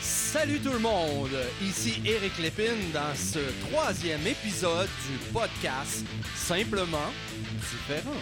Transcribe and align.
Salut 0.00 0.60
tout 0.60 0.72
le 0.72 0.78
monde, 0.78 1.30
ici 1.62 2.02
Eric 2.04 2.38
Lépine 2.38 2.92
dans 2.92 3.14
ce 3.14 3.38
troisième 3.68 4.26
épisode 4.26 4.88
du 5.08 5.32
podcast 5.32 6.04
Simplement 6.34 7.10
différent. 7.58 8.20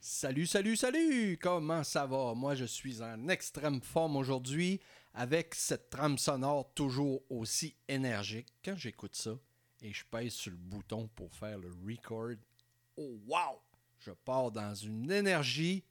Salut, 0.00 0.46
salut, 0.46 0.76
salut! 0.76 1.38
Comment 1.40 1.84
ça 1.84 2.06
va? 2.06 2.32
Moi, 2.34 2.54
je 2.54 2.64
suis 2.64 3.02
en 3.02 3.28
extrême 3.28 3.80
forme 3.82 4.16
aujourd'hui 4.16 4.80
avec 5.12 5.54
cette 5.54 5.90
trame 5.90 6.18
sonore 6.18 6.72
toujours 6.74 7.22
aussi 7.30 7.76
énergique. 7.88 8.48
Quand 8.64 8.76
j'écoute 8.76 9.14
ça 9.14 9.32
et 9.80 9.92
je 9.92 10.04
pèse 10.04 10.32
sur 10.32 10.50
le 10.50 10.56
bouton 10.56 11.08
pour 11.14 11.32
faire 11.32 11.58
le 11.58 11.70
record, 11.86 12.36
oh 12.96 13.20
wow! 13.26 13.60
Je 13.98 14.10
pars 14.10 14.50
dans 14.50 14.74
une 14.74 15.10
énergie 15.10 15.84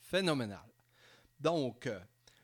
phénoménale. 0.00 0.58
Donc, 1.40 1.86
euh, 1.86 1.98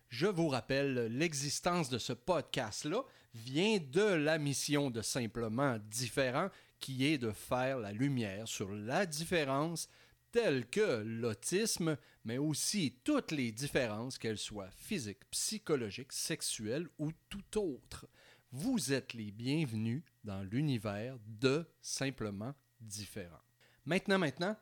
je 0.08 0.26
vous 0.26 0.48
rappelle, 0.48 1.06
l'existence 1.06 1.88
de 1.90 1.98
ce 1.98 2.12
podcast-là 2.12 3.02
vient 3.34 3.78
de 3.78 4.14
la 4.14 4.38
mission 4.38 4.90
de 4.90 5.02
Simplement 5.02 5.78
Différent, 5.90 6.48
qui 6.80 7.06
est 7.06 7.18
de 7.18 7.32
faire 7.32 7.78
la 7.78 7.92
lumière 7.92 8.48
sur 8.48 8.72
la 8.72 9.06
différence 9.06 9.88
telles 10.30 10.68
que 10.68 11.02
l'autisme, 11.04 11.96
mais 12.24 12.38
aussi 12.38 12.98
toutes 13.04 13.32
les 13.32 13.52
différences, 13.52 14.18
qu'elles 14.18 14.38
soient 14.38 14.70
physiques, 14.70 15.28
psychologiques, 15.30 16.12
sexuelles 16.12 16.88
ou 16.98 17.10
tout 17.28 17.58
autre. 17.58 18.06
Vous 18.50 18.94
êtes 18.94 19.12
les 19.12 19.30
bienvenus 19.30 20.02
dans 20.24 20.42
l'univers 20.42 21.18
de 21.26 21.68
Simplement 21.82 22.54
Différent. 22.80 23.42
Maintenant, 23.84 24.18
maintenant, 24.18 24.56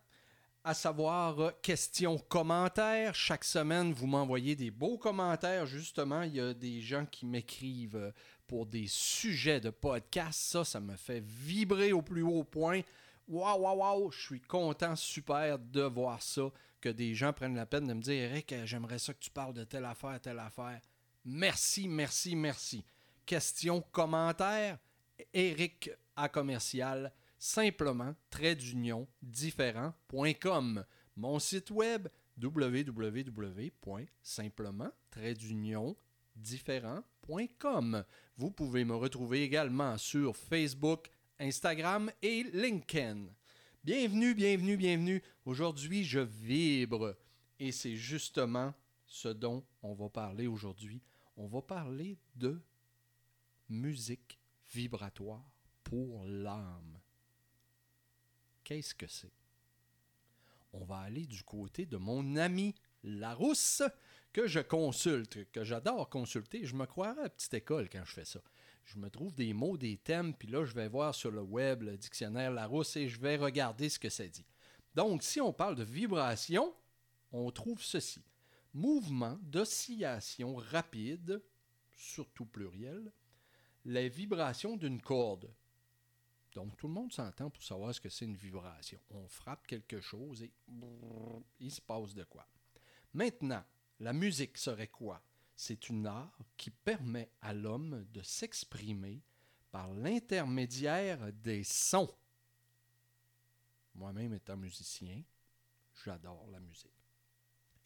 à 0.64 0.74
savoir 0.74 1.38
euh, 1.38 1.50
questions, 1.62 2.18
commentaires. 2.18 3.14
Chaque 3.14 3.44
semaine, 3.44 3.92
vous 3.92 4.08
m'envoyez 4.08 4.56
des 4.56 4.72
beaux 4.72 4.98
commentaires. 4.98 5.66
Justement, 5.66 6.22
il 6.22 6.34
y 6.34 6.40
a 6.40 6.52
des 6.52 6.80
gens 6.80 7.06
qui 7.06 7.26
m'écrivent 7.26 7.94
euh, 7.94 8.10
pour 8.48 8.66
des 8.66 8.88
sujets 8.88 9.60
de 9.60 9.70
podcast. 9.70 10.40
Ça, 10.40 10.64
ça 10.64 10.80
me 10.80 10.96
fait 10.96 11.22
vibrer 11.24 11.92
au 11.92 12.02
plus 12.02 12.22
haut 12.22 12.42
point. 12.42 12.80
Waouh, 13.28 13.60
waouh, 13.60 13.78
waouh, 13.78 14.10
je 14.10 14.20
suis 14.20 14.40
content, 14.40 14.96
super 14.96 15.60
de 15.60 15.82
voir 15.82 16.20
ça, 16.22 16.50
que 16.80 16.88
des 16.88 17.14
gens 17.14 17.32
prennent 17.32 17.54
la 17.54 17.66
peine 17.66 17.86
de 17.86 17.94
me 17.94 18.02
dire 18.02 18.30
Eric, 18.32 18.52
j'aimerais 18.64 18.98
ça 18.98 19.14
que 19.14 19.20
tu 19.20 19.30
parles 19.30 19.54
de 19.54 19.62
telle 19.62 19.84
affaire, 19.84 20.20
telle 20.20 20.40
affaire. 20.40 20.80
Merci, 21.24 21.86
merci, 21.86 22.34
merci. 22.34 22.84
Questions, 23.26 23.82
commentaires, 23.92 24.78
Eric 25.34 25.90
à 26.14 26.28
commercial, 26.28 27.12
simplement, 27.38 28.14
trait 28.30 28.54
d'union, 28.54 29.08
différent.com. 29.20 30.84
Mon 31.16 31.40
site 31.40 31.72
web, 31.72 32.06
www.simplement, 32.40 34.92
trait 35.10 35.34
d'union, 35.34 35.96
différent.com. 36.36 38.04
Vous 38.36 38.52
pouvez 38.52 38.84
me 38.84 38.94
retrouver 38.94 39.42
également 39.42 39.98
sur 39.98 40.36
Facebook, 40.36 41.10
Instagram 41.40 42.12
et 42.22 42.44
LinkedIn. 42.44 43.24
Bienvenue, 43.82 44.34
bienvenue, 44.34 44.76
bienvenue. 44.76 45.20
Aujourd'hui, 45.44 46.04
je 46.04 46.20
vibre 46.20 47.16
et 47.58 47.72
c'est 47.72 47.96
justement 47.96 48.72
ce 49.06 49.28
dont 49.28 49.64
on 49.82 49.94
va 49.94 50.08
parler 50.08 50.46
aujourd'hui. 50.46 51.02
On 51.36 51.46
va 51.46 51.62
parler 51.62 52.18
de 52.34 52.60
musique 53.68 54.38
vibratoire 54.72 55.44
pour 55.84 56.24
l'âme. 56.24 57.00
Qu'est-ce 58.64 58.94
que 58.94 59.06
c'est? 59.06 59.32
On 60.72 60.84
va 60.84 60.98
aller 60.98 61.26
du 61.26 61.42
côté 61.42 61.86
de 61.86 61.96
mon 61.96 62.36
ami 62.36 62.74
Larousse, 63.04 63.82
que 64.32 64.46
je 64.46 64.60
consulte, 64.60 65.50
que 65.50 65.64
j'adore 65.64 66.10
consulter. 66.10 66.66
Je 66.66 66.74
me 66.74 66.84
croirais 66.84 67.22
à 67.22 67.28
petite 67.28 67.54
école 67.54 67.88
quand 67.88 68.04
je 68.04 68.12
fais 68.12 68.24
ça. 68.24 68.42
Je 68.84 68.98
me 68.98 69.08
trouve 69.08 69.34
des 69.34 69.52
mots, 69.52 69.76
des 69.76 69.96
thèmes, 69.96 70.34
puis 70.34 70.48
là, 70.48 70.64
je 70.64 70.74
vais 70.74 70.88
voir 70.88 71.14
sur 71.14 71.30
le 71.30 71.40
web 71.40 71.82
le 71.82 71.96
dictionnaire 71.96 72.52
Larousse 72.52 72.96
et 72.96 73.08
je 73.08 73.18
vais 73.18 73.36
regarder 73.36 73.88
ce 73.88 73.98
que 73.98 74.10
ça 74.10 74.26
dit. 74.26 74.44
Donc, 74.94 75.22
si 75.22 75.40
on 75.40 75.52
parle 75.52 75.76
de 75.76 75.84
vibration, 75.84 76.74
on 77.32 77.50
trouve 77.50 77.82
ceci. 77.82 78.22
Mouvement 78.74 79.38
d'oscillation 79.42 80.56
rapide, 80.56 81.42
surtout 81.94 82.46
pluriel, 82.46 83.12
les 83.86 84.08
vibrations 84.08 84.76
d'une 84.76 85.00
corde. 85.00 85.48
Donc, 86.52 86.76
tout 86.76 86.88
le 86.88 86.94
monde 86.94 87.12
s'entend 87.12 87.50
pour 87.50 87.62
savoir 87.62 87.94
ce 87.94 88.00
que 88.00 88.08
c'est 88.08 88.24
une 88.24 88.36
vibration. 88.36 89.00
On 89.10 89.28
frappe 89.28 89.66
quelque 89.66 90.00
chose 90.00 90.42
et 90.42 90.52
il 91.60 91.70
se 91.70 91.80
passe 91.80 92.14
de 92.14 92.24
quoi. 92.24 92.46
Maintenant, 93.14 93.64
la 94.00 94.12
musique 94.12 94.58
serait 94.58 94.88
quoi? 94.88 95.22
C'est 95.54 95.88
une 95.88 96.06
art 96.06 96.38
qui 96.56 96.70
permet 96.70 97.30
à 97.40 97.54
l'homme 97.54 98.04
de 98.10 98.22
s'exprimer 98.22 99.22
par 99.70 99.92
l'intermédiaire 99.94 101.32
des 101.32 101.62
sons. 101.62 102.12
Moi-même 103.94 104.34
étant 104.34 104.56
musicien, 104.56 105.22
j'adore 106.04 106.48
la 106.50 106.60
musique. 106.60 106.90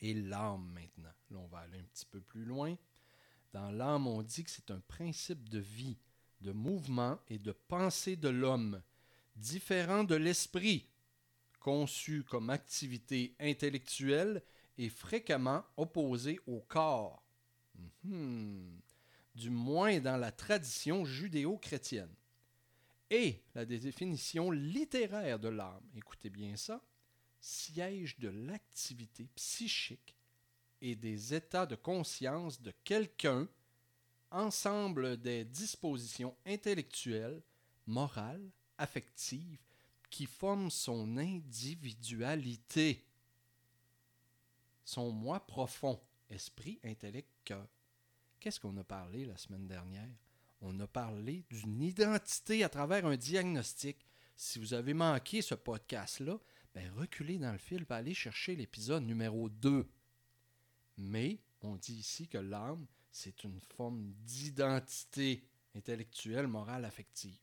Et 0.01 0.15
l'âme 0.15 0.73
maintenant. 0.73 1.13
Là, 1.31 1.39
on 1.39 1.47
va 1.47 1.59
aller 1.59 1.79
un 1.79 1.85
petit 1.85 2.07
peu 2.07 2.21
plus 2.21 2.45
loin. 2.45 2.75
Dans 3.53 3.71
l'âme, 3.71 4.07
on 4.07 4.23
dit 4.23 4.45
que 4.45 4.51
c'est 4.51 4.71
un 4.71 4.81
principe 4.81 5.49
de 5.49 5.59
vie, 5.59 5.97
de 6.41 6.53
mouvement 6.53 7.19
et 7.29 7.39
de 7.39 7.53
pensée 7.53 8.17
de 8.17 8.29
l'homme, 8.29 8.81
différent 9.37 10.05
de 10.05 10.15
l'esprit, 10.15 10.87
conçu 11.59 12.23
comme 12.23 12.51
activité 12.51 13.35
intellectuelle 13.41 14.43
et 14.79 14.89
fréquemment 14.89 15.65
opposé 15.77 16.41
au 16.47 16.61
corps. 16.61 17.23
Mhm. 18.05 18.81
Du 19.35 19.51
moins 19.51 20.01
dans 20.01 20.17
la 20.17 20.33
tradition 20.33 21.05
judéo-chrétienne. 21.05 22.15
Et 23.11 23.43
la 23.55 23.65
définition 23.65 24.51
littéraire 24.51 25.39
de 25.39 25.49
l'âme, 25.49 25.83
écoutez 25.97 26.31
bien 26.31 26.57
ça, 26.57 26.81
siège 27.41 28.19
de 28.19 28.29
l'activité 28.29 29.27
psychique 29.35 30.15
et 30.81 30.95
des 30.95 31.35
états 31.35 31.67
de 31.67 31.77
conscience 31.77 32.61
de 32.61 32.73
quelqu'un, 32.85 33.49
ensemble 34.31 35.17
des 35.17 35.45
dispositions 35.45 36.35
intellectuelles, 36.47 37.43
morales, 37.87 38.51
affectives, 38.79 39.59
qui 40.09 40.27
forment 40.27 40.71
son 40.71 41.17
individualité 41.17 43.05
son 44.91 45.13
moi 45.13 45.39
profond, 45.47 46.01
esprit, 46.29 46.81
intellect, 46.85 47.29
cœur. 47.45 47.69
Qu'est-ce 48.41 48.59
qu'on 48.59 48.77
a 48.77 48.85
parlé 48.85 49.25
la 49.25 49.37
semaine 49.37 49.69
dernière? 49.69 50.09
On 50.61 50.79
a 50.81 50.87
parlé 50.87 51.45
d'une 51.49 51.81
identité 51.81 52.65
à 52.65 52.69
travers 52.69 53.07
un 53.07 53.17
diagnostic. 53.17 54.05
Si 54.37 54.59
vous 54.59 54.75
avez 54.75 54.93
manqué 54.93 55.43
ce 55.43 55.55
podcast-là, 55.55 56.39
ben 56.75 56.91
reculez 56.97 57.39
dans 57.39 57.53
le 57.53 57.59
fil 57.59 57.87
et 57.89 57.93
allez 57.93 58.15
chercher 58.15 58.57
l'épisode 58.57 59.05
numéro 59.05 59.49
2. 59.49 59.89
Mais 61.01 61.41
on 61.63 61.77
dit 61.77 61.95
ici 61.95 62.29
que 62.29 62.39
l'âme, 62.39 62.87
c'est 63.11 63.43
une 63.45 63.59
forme 63.61 64.13
d'identité 64.25 65.43
intellectuelle, 65.75 66.47
morale, 66.47 66.85
affective. 66.85 67.39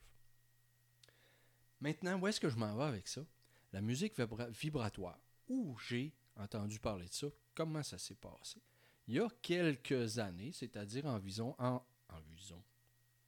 Maintenant, 1.80 2.18
où 2.18 2.26
est-ce 2.26 2.40
que 2.40 2.48
je 2.48 2.56
m'en 2.56 2.76
vais 2.76 2.84
avec 2.84 3.08
ça? 3.08 3.24
La 3.72 3.80
musique 3.80 4.14
vibratoire, 4.50 5.18
où 5.48 5.76
j'ai 5.78 6.14
entendu 6.36 6.78
parler 6.78 7.06
de 7.06 7.12
ça? 7.12 7.26
Comment 7.54 7.82
ça 7.82 7.98
s'est 7.98 8.14
passé? 8.14 8.60
Il 9.08 9.14
y 9.14 9.20
a 9.20 9.28
quelques 9.42 10.18
années, 10.18 10.52
c'est-à-dire 10.52 11.06
en 11.06 11.18
vison, 11.18 11.54
en, 11.58 11.82
en. 12.08 12.22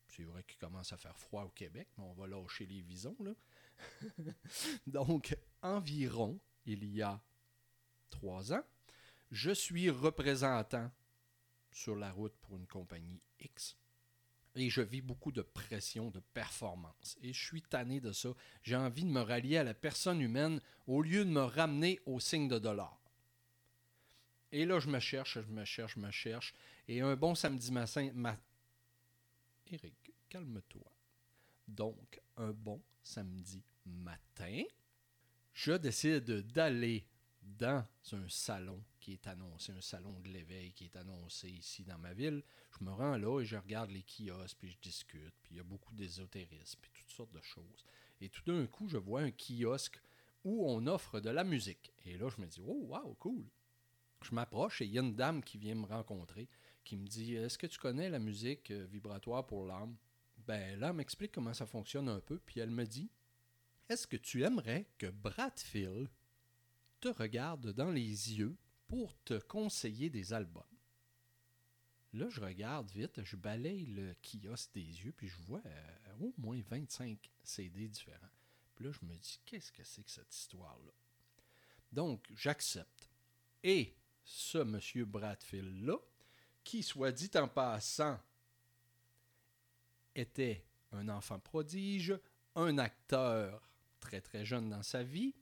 C'est 0.09 0.25
vrai 0.25 0.43
qu'il 0.45 0.59
commence 0.59 0.93
à 0.93 0.97
faire 0.97 1.17
froid 1.17 1.45
au 1.45 1.51
Québec, 1.51 1.89
mais 1.97 2.05
on 2.05 2.13
va 2.13 2.27
lâcher 2.27 2.67
les 2.67 2.83
visons, 2.83 3.17
là. 3.21 3.33
Donc, 4.87 5.37
environ, 5.63 6.39
il 6.67 6.85
y 6.85 7.01
a 7.03 7.21
trois 8.11 8.53
ans, 8.53 8.63
je 9.31 9.51
suis 9.51 9.91
représentant 9.91 10.91
sur 11.73 11.97
la 11.97 12.11
route 12.11 12.35
pour 12.43 12.57
une 12.57 12.67
compagnie 12.67 13.23
X. 13.39 13.77
Et 14.57 14.69
je 14.69 14.81
vis 14.81 15.01
beaucoup 15.01 15.31
de 15.31 15.43
pression, 15.43 16.11
de 16.11 16.19
performance. 16.19 17.17
Et 17.23 17.33
je 17.33 17.45
suis 17.45 17.63
tanné 17.63 18.01
de 18.01 18.11
ça. 18.11 18.31
J'ai 18.63 18.75
envie 18.75 19.05
de 19.05 19.11
me 19.11 19.21
rallier 19.21 19.59
à 19.59 19.65
la 19.65 19.75
personne 19.75 20.21
humaine 20.21 20.61
au 20.89 21.03
lieu 21.03 21.25
de 21.25 21.31
me 21.31 21.43
ramener 21.43 22.01
au 22.05 22.19
signe 22.19 22.49
de 22.49 22.59
dollar. 22.59 23.01
Et 24.51 24.67
là, 24.67 24.81
je 24.81 24.89
me 24.89 24.99
cherche, 24.99 25.41
je 25.41 25.53
me 25.53 25.65
cherche, 25.65 25.95
je 25.95 26.01
me 26.01 26.11
cherche. 26.11 26.53
Et 26.89 27.01
un 27.01 27.15
bon 27.15 27.37
samedi 27.37 27.71
matin, 27.71 28.11
ma... 28.15 28.37
Eric, 29.71 30.13
calme-toi. 30.29 30.93
Donc, 31.69 32.21
un 32.37 32.51
bon 32.51 32.83
samedi 33.01 33.63
matin, 33.87 34.65
je 35.53 35.73
décide 35.75 36.25
d'aller 36.49 37.07
dans 37.41 37.87
un 38.13 38.29
salon 38.29 38.83
est 39.13 39.27
annoncé, 39.27 39.73
un 39.73 39.81
salon 39.81 40.19
de 40.21 40.29
l'éveil 40.29 40.73
qui 40.73 40.85
est 40.85 40.97
annoncé 40.97 41.49
ici 41.51 41.85
dans 41.85 41.99
ma 41.99 42.13
ville. 42.13 42.43
Je 42.79 42.85
me 42.85 42.91
rends 42.91 43.17
là 43.17 43.41
et 43.41 43.45
je 43.45 43.57
regarde 43.57 43.91
les 43.91 44.03
kiosques, 44.03 44.57
puis 44.59 44.71
je 44.71 44.79
discute, 44.79 45.35
puis 45.43 45.55
il 45.55 45.57
y 45.57 45.61
a 45.61 45.65
beaucoup 45.65 45.95
d'ésotérisme, 45.95 46.79
puis 46.81 46.91
toutes 46.95 47.11
sortes 47.11 47.33
de 47.33 47.43
choses. 47.43 47.85
Et 48.21 48.29
tout 48.29 48.43
d'un 48.45 48.67
coup, 48.67 48.89
je 48.89 48.99
vois 48.99 49.23
un 49.23 49.31
kiosque 49.31 50.01
où 50.45 50.67
on 50.67 50.87
offre 50.87 51.21
de 51.21 51.31
la 51.31 51.45
musique. 51.45 51.93
Et 52.05 52.17
là, 52.17 52.29
je 52.29 52.41
me 52.41 52.47
dis, 52.47 52.61
oh, 52.67 52.87
wow, 52.89 53.15
cool. 53.15 53.45
Je 54.23 54.35
m'approche 54.35 54.83
et 54.83 54.85
il 54.85 54.93
y 54.93 54.99
a 54.99 55.03
une 55.03 55.15
dame 55.15 55.43
qui 55.43 55.57
vient 55.57 55.75
me 55.75 55.87
rencontrer 55.87 56.49
qui 56.85 56.97
me 56.97 57.07
dit 57.07 57.37
Est-ce 57.37 57.59
que 57.59 57.67
tu 57.67 57.79
connais 57.79 58.11
la 58.11 58.19
musique 58.19 58.71
euh, 58.71 58.87
vibratoire 58.91 59.47
pour 59.47 59.65
l'âme? 59.65 59.97
Ben 60.47 60.79
là, 60.79 60.89
elle 60.89 60.97
m'explique 60.97 61.33
comment 61.33 61.55
ça 61.55 61.67
fonctionne 61.67 62.09
un 62.09 62.21
peu, 62.21 62.39
puis 62.39 62.61
elle 62.61 62.71
me 62.71 62.85
dit 62.85 63.11
Est-ce 63.89 64.07
que 64.07 64.17
tu 64.17 64.43
aimerais 64.43 64.87
que 64.99 65.07
Bradfield 65.07 66.09
te 67.01 67.09
regarde 67.09 67.73
dans 67.73 67.91
les 67.91 68.39
yeux 68.39 68.57
pour 68.91 69.17
te 69.23 69.39
conseiller 69.39 70.11
des 70.11 70.33
albums 70.33 70.65
Là, 72.13 72.29
je 72.29 72.41
regarde 72.41 72.91
vite, 72.91 73.23
je 73.23 73.37
balaye 73.37 73.87
le 73.87 74.17
kiosque 74.21 74.73
des 74.75 74.81
yeux, 74.81 75.13
puis 75.13 75.29
je 75.29 75.37
vois 75.43 75.63
euh, 75.65 76.15
au 76.19 76.35
moins 76.39 76.61
25 76.69 77.17
CD 77.45 77.87
différents. 77.87 78.27
Puis 78.75 78.87
là, 78.87 78.91
je 78.91 79.07
me 79.07 79.15
dis, 79.15 79.39
qu'est-ce 79.47 79.71
que 79.71 79.85
c'est 79.85 80.03
que 80.03 80.11
cette 80.11 80.35
histoire-là? 80.35 80.91
Donc, 81.93 82.27
j'accepte. 82.35 83.09
Et 83.63 83.95
ce 84.25 84.59
monsieur 84.59 85.05
Bradfield-là, 85.05 85.99
qui, 86.65 86.83
soit 86.83 87.13
dit 87.13 87.31
en 87.37 87.47
passant, 87.47 88.19
était 90.17 90.67
un 90.91 91.09
enfant 91.09 91.39
prodige, 91.39 92.19
un 92.57 92.77
acteur 92.79 93.71
très 94.01 94.21
très 94.21 94.45
jeune 94.45 94.69
dans 94.69 94.83
sa 94.83 95.05
vie, 95.05 95.33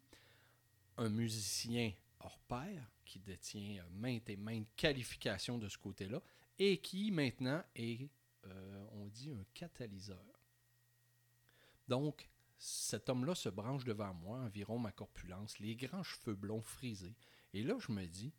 un 0.98 1.08
musicien 1.08 1.94
hors 2.20 2.38
pair 2.40 2.90
qui 3.08 3.18
détient 3.18 3.82
maintes 3.90 4.28
et 4.28 4.36
maintes 4.36 4.68
qualifications 4.76 5.58
de 5.58 5.68
ce 5.68 5.78
côté-là 5.78 6.20
et 6.58 6.78
qui 6.78 7.10
maintenant 7.10 7.64
est, 7.74 8.10
euh, 8.44 8.86
on 8.92 9.06
dit, 9.06 9.30
un 9.30 9.44
catalyseur. 9.54 10.22
Donc, 11.88 12.28
cet 12.58 13.08
homme-là 13.08 13.34
se 13.34 13.48
branche 13.48 13.84
devant 13.84 14.12
moi, 14.12 14.38
environ 14.40 14.78
ma 14.78 14.92
corpulence, 14.92 15.58
les 15.58 15.74
grands 15.74 16.02
cheveux 16.02 16.34
blonds 16.34 16.60
frisés. 16.60 17.16
Et 17.54 17.62
là, 17.62 17.78
je 17.78 17.92
me 17.92 18.04
dis, 18.04 18.32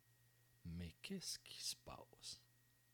mais 0.64 0.94
qu'est-ce 1.02 1.38
qui 1.40 1.60
se 1.60 1.74
passe? 1.76 2.40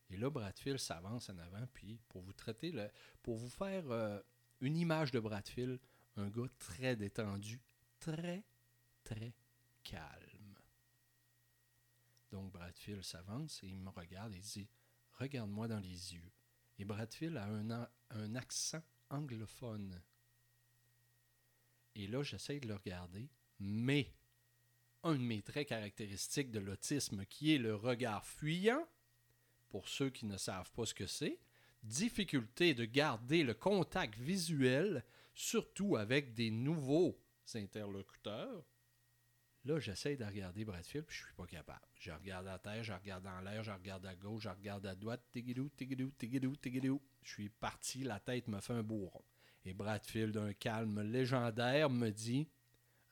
Et 0.09 0.17
là, 0.17 0.29
Bradfield 0.29 0.79
s'avance 0.79 1.29
en 1.29 1.37
avant, 1.37 1.67
puis 1.73 1.99
pour 2.09 2.21
vous 2.21 2.33
traiter, 2.33 2.73
pour 3.21 3.37
vous 3.37 3.49
faire 3.49 3.83
euh, 3.91 4.19
une 4.61 4.77
image 4.77 5.11
de 5.11 5.19
Bradfield, 5.19 5.79
un 6.15 6.29
gars 6.29 6.47
très 6.57 6.95
détendu, 6.95 7.61
très, 7.99 8.43
très 9.03 9.35
calme. 9.83 10.37
Donc 12.31 12.51
Bradfield 12.77 13.03
s'avance 13.03 13.63
et 13.63 13.67
il 13.67 13.79
me 13.79 13.89
regarde 13.89 14.33
et 14.35 14.39
dit 14.39 14.67
Regarde-moi 15.13 15.67
dans 15.67 15.79
les 15.79 16.13
yeux. 16.13 16.31
Et 16.77 16.85
Bradfield 16.85 17.35
a 17.37 17.45
un, 17.45 17.89
un 18.11 18.35
accent 18.35 18.83
anglophone. 19.09 19.99
Et 21.95 22.05
là, 22.05 22.21
j'essaie 22.21 22.59
de 22.59 22.67
le 22.67 22.75
regarder, 22.75 23.29
mais 23.59 24.13
un 25.01 25.15
de 25.15 25.23
mes 25.23 25.41
traits 25.41 25.69
caractéristiques 25.69 26.51
de 26.51 26.59
l'autisme, 26.59 27.25
qui 27.25 27.55
est 27.55 27.57
le 27.57 27.73
regard 27.73 28.23
fuyant, 28.23 28.87
pour 29.69 29.89
ceux 29.89 30.11
qui 30.11 30.27
ne 30.27 30.37
savent 30.37 30.71
pas 30.71 30.85
ce 30.85 30.93
que 30.93 31.07
c'est, 31.07 31.39
difficulté 31.81 32.75
de 32.75 32.85
garder 32.85 33.43
le 33.43 33.55
contact 33.55 34.19
visuel, 34.19 35.03
surtout 35.33 35.95
avec 35.95 36.35
des 36.35 36.51
nouveaux 36.51 37.19
interlocuteurs. 37.55 38.63
Là, 39.67 39.79
j'essaie 39.79 40.15
de 40.15 40.23
regarder 40.23 40.63
Bradfield, 40.63 41.05
puis 41.05 41.17
je 41.17 41.25
suis 41.25 41.33
pas 41.33 41.45
capable. 41.45 41.85
Je 41.99 42.09
regarde 42.09 42.47
à 42.47 42.57
terre, 42.57 42.85
je 42.85 42.93
regarde 42.93 43.27
en 43.27 43.41
l'air, 43.41 43.63
je 43.63 43.71
regarde 43.71 44.05
à 44.05 44.15
gauche, 44.15 44.43
je 44.43 44.49
regarde 44.49 44.85
à 44.85 44.95
droite, 44.95 45.21
tigidou, 45.29 45.67
tigidou, 45.75 46.09
tigidou, 46.11 46.55
tigidou. 46.55 47.01
Je 47.21 47.33
suis 47.33 47.49
parti, 47.49 48.03
la 48.03 48.21
tête 48.21 48.47
me 48.47 48.61
fait 48.61 48.71
un 48.71 48.81
bourron. 48.81 49.21
Et 49.65 49.73
Bradfield, 49.73 50.35
d'un 50.35 50.53
calme 50.53 51.01
légendaire, 51.01 51.89
me 51.89 52.11
dit 52.11 52.47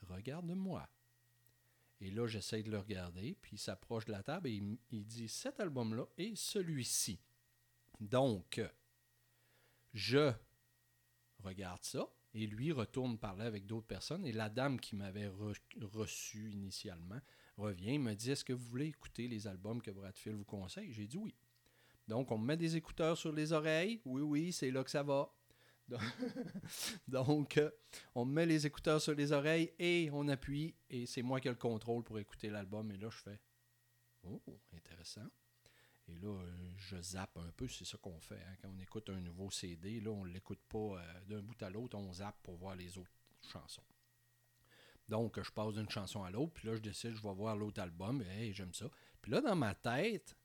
Regarde-moi. 0.03 0.87
Et 1.99 2.09
là, 2.09 2.25
j'essaie 2.25 2.63
de 2.63 2.71
le 2.71 2.79
regarder, 2.79 3.35
puis 3.41 3.57
il 3.57 3.59
s'approche 3.59 4.05
de 4.05 4.13
la 4.13 4.23
table 4.23 4.47
et 4.47 4.61
il, 4.91 5.05
dit 5.05 5.27
cet 5.27 5.59
album-là 5.59 6.05
et 6.17 6.37
celui-ci. 6.37 7.19
Donc, 7.99 8.61
je 9.93 10.31
regarde 11.43 11.83
ça 11.83 12.07
et 12.35 12.45
lui 12.45 12.71
retourne 12.71 13.17
parler 13.17 13.45
avec 13.45 13.65
d'autres 13.65 13.87
personnes. 13.87 14.25
Et 14.25 14.33
la 14.33 14.49
dame 14.49 14.79
qui 14.79 14.95
m'avait 14.95 15.31
reçu 15.81 16.51
initialement 16.51 17.19
revient 17.57 17.95
et 17.95 17.97
me 17.97 18.13
dit 18.13 18.31
Est-ce 18.31 18.43
que 18.43 18.53
vous 18.53 18.65
voulez 18.65 18.87
écouter 18.87 19.27
les 19.27 19.47
albums 19.47 19.81
que 19.81 19.89
Bradfield 19.89 20.37
vous 20.37 20.45
conseille? 20.45 20.91
J'ai 20.91 21.07
dit 21.07 21.17
oui. 21.17 21.33
Donc, 22.07 22.31
on 22.31 22.37
me 22.37 22.45
met 22.45 22.57
des 22.57 22.75
écouteurs 22.75 23.17
sur 23.17 23.31
les 23.31 23.51
oreilles. 23.53 24.01
Oui, 24.05 24.21
oui, 24.21 24.51
c'est 24.51 24.69
là 24.69 24.83
que 24.83 24.91
ça 24.91 25.01
va. 25.01 25.33
Donc, 27.07 27.57
euh, 27.57 27.71
on 28.13 28.25
met 28.25 28.45
les 28.45 28.65
écouteurs 28.65 29.01
sur 29.01 29.15
les 29.15 29.31
oreilles 29.31 29.71
et 29.79 30.09
on 30.11 30.27
appuie 30.27 30.75
et 30.89 31.05
c'est 31.05 31.21
moi 31.21 31.39
qui 31.39 31.47
ai 31.47 31.51
le 31.51 31.57
contrôle 31.57 32.03
pour 32.03 32.19
écouter 32.19 32.49
l'album. 32.49 32.91
Et 32.91 32.97
là, 32.97 33.09
je 33.09 33.17
fais 33.17 33.39
Oh, 34.27 34.41
intéressant. 34.75 35.29
Et 36.07 36.15
là, 36.15 36.27
euh, 36.29 36.71
je 36.77 37.01
zappe 37.01 37.37
un 37.37 37.51
peu, 37.51 37.67
c'est 37.67 37.85
ça 37.85 37.97
qu'on 37.97 38.19
fait. 38.19 38.41
Hein. 38.41 38.55
Quand 38.61 38.69
on 38.69 38.79
écoute 38.79 39.09
un 39.09 39.19
nouveau 39.19 39.49
CD, 39.49 39.99
là, 39.99 40.11
on 40.11 40.25
ne 40.25 40.31
l'écoute 40.31 40.61
pas 40.69 40.77
euh, 40.77 41.23
d'un 41.27 41.41
bout 41.41 41.61
à 41.63 41.69
l'autre, 41.69 41.97
on 41.97 42.13
zappe 42.13 42.37
pour 42.43 42.55
voir 42.57 42.75
les 42.75 42.97
autres 42.97 43.11
chansons. 43.51 43.83
Donc, 45.09 45.41
je 45.41 45.51
passe 45.51 45.75
d'une 45.75 45.89
chanson 45.89 46.23
à 46.23 46.31
l'autre, 46.31 46.53
puis 46.53 46.67
là, 46.67 46.75
je 46.75 46.81
décide, 46.81 47.15
je 47.15 47.21
vais 47.21 47.33
voir 47.33 47.55
l'autre 47.55 47.81
album, 47.81 48.21
et 48.21 48.53
j'aime 48.53 48.73
ça. 48.73 48.89
Puis 49.21 49.31
là, 49.31 49.41
dans 49.41 49.55
ma 49.55 49.73
tête, 49.75 50.35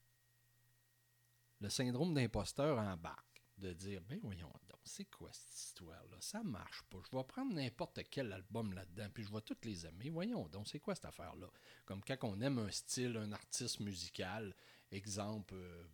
le 1.60 1.68
syndrome 1.68 2.14
d'imposteur 2.14 2.78
embarque 2.78 3.42
de 3.58 3.72
dire 3.74 4.00
ben 4.08 4.18
voyons 4.22 4.50
donc, 4.68 4.80
c'est 4.84 5.04
quoi 5.04 5.28
cette 5.32 5.54
histoire-là? 5.54 6.16
Ça 6.20 6.42
marche 6.42 6.82
pas. 6.84 6.98
Je 7.10 7.16
vais 7.16 7.24
prendre 7.24 7.52
n'importe 7.52 8.00
quel 8.10 8.32
album 8.32 8.72
là-dedans, 8.72 9.08
puis 9.12 9.22
je 9.22 9.32
vais 9.32 9.42
tous 9.42 9.58
les 9.64 9.86
aimer. 9.86 10.08
Voyons 10.08 10.48
donc, 10.48 10.68
c'est 10.68 10.80
quoi 10.80 10.94
cette 10.94 11.04
affaire-là? 11.04 11.48
Comme 11.84 12.02
quand 12.02 12.16
on 12.22 12.40
aime 12.40 12.58
un 12.58 12.70
style, 12.70 13.16
un 13.18 13.32
artiste 13.32 13.80
musical, 13.80 14.54
exemple, 14.92 15.54
euh, 15.54 15.84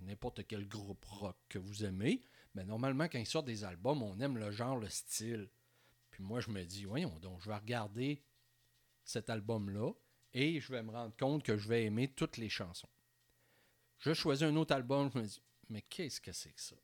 n'importe 0.00 0.46
quel 0.46 0.66
groupe 0.68 1.04
rock 1.04 1.36
que 1.48 1.58
vous 1.58 1.84
aimez, 1.84 2.22
mais 2.54 2.64
normalement, 2.64 3.04
quand 3.04 3.18
ils 3.18 3.26
sortent 3.26 3.46
des 3.46 3.64
albums, 3.64 4.02
on 4.02 4.18
aime 4.20 4.38
le 4.38 4.50
genre, 4.50 4.78
le 4.78 4.88
style. 4.88 5.48
Puis 6.10 6.22
moi, 6.22 6.40
je 6.40 6.50
me 6.50 6.64
dis, 6.64 6.84
voyons 6.84 7.18
donc, 7.20 7.40
je 7.42 7.48
vais 7.48 7.56
regarder 7.56 8.22
cet 9.04 9.30
album-là 9.30 9.92
et 10.34 10.60
je 10.60 10.72
vais 10.72 10.82
me 10.82 10.90
rendre 10.90 11.16
compte 11.16 11.42
que 11.42 11.56
je 11.56 11.68
vais 11.68 11.84
aimer 11.84 12.08
toutes 12.08 12.36
les 12.36 12.48
chansons. 12.48 12.88
Je 13.98 14.14
choisis 14.14 14.44
un 14.44 14.56
autre 14.56 14.74
album, 14.74 15.10
je 15.12 15.18
me 15.18 15.24
dis, 15.24 15.42
mais 15.68 15.82
qu'est-ce 15.82 16.20
que 16.20 16.32
c'est 16.32 16.52
que 16.52 16.60
ça? 16.60 16.76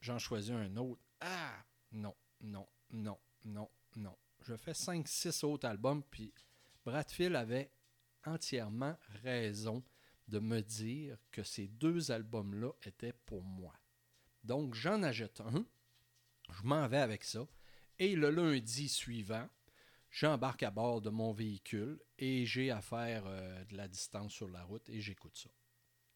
j'en 0.00 0.18
choisis 0.18 0.52
un 0.52 0.76
autre. 0.76 1.00
Ah, 1.20 1.64
non, 1.92 2.14
non, 2.40 2.66
non, 2.90 3.18
non, 3.44 3.68
non. 3.96 4.16
Je 4.42 4.56
fais 4.56 4.72
5-6 4.72 5.44
autres 5.44 5.66
albums, 5.66 6.02
puis 6.02 6.32
Bradfield 6.84 7.34
avait 7.34 7.70
entièrement 8.24 8.96
raison 9.22 9.82
de 10.28 10.38
me 10.38 10.60
dire 10.60 11.18
que 11.30 11.42
ces 11.42 11.68
deux 11.68 12.10
albums-là 12.10 12.72
étaient 12.82 13.14
pour 13.26 13.42
moi. 13.42 13.74
Donc, 14.44 14.74
j'en 14.74 15.02
achète 15.02 15.40
un, 15.40 15.66
je 16.50 16.62
m'en 16.62 16.86
vais 16.88 16.98
avec 16.98 17.24
ça, 17.24 17.46
et 17.98 18.14
le 18.14 18.30
lundi 18.30 18.88
suivant, 18.88 19.48
j'embarque 20.10 20.62
à 20.62 20.70
bord 20.70 21.00
de 21.00 21.10
mon 21.10 21.32
véhicule 21.32 22.00
et 22.18 22.46
j'ai 22.46 22.70
à 22.70 22.80
faire 22.80 23.24
euh, 23.26 23.64
de 23.64 23.76
la 23.76 23.88
distance 23.88 24.32
sur 24.32 24.48
la 24.48 24.62
route 24.62 24.88
et 24.88 25.00
j'écoute 25.00 25.36
ça. 25.36 25.50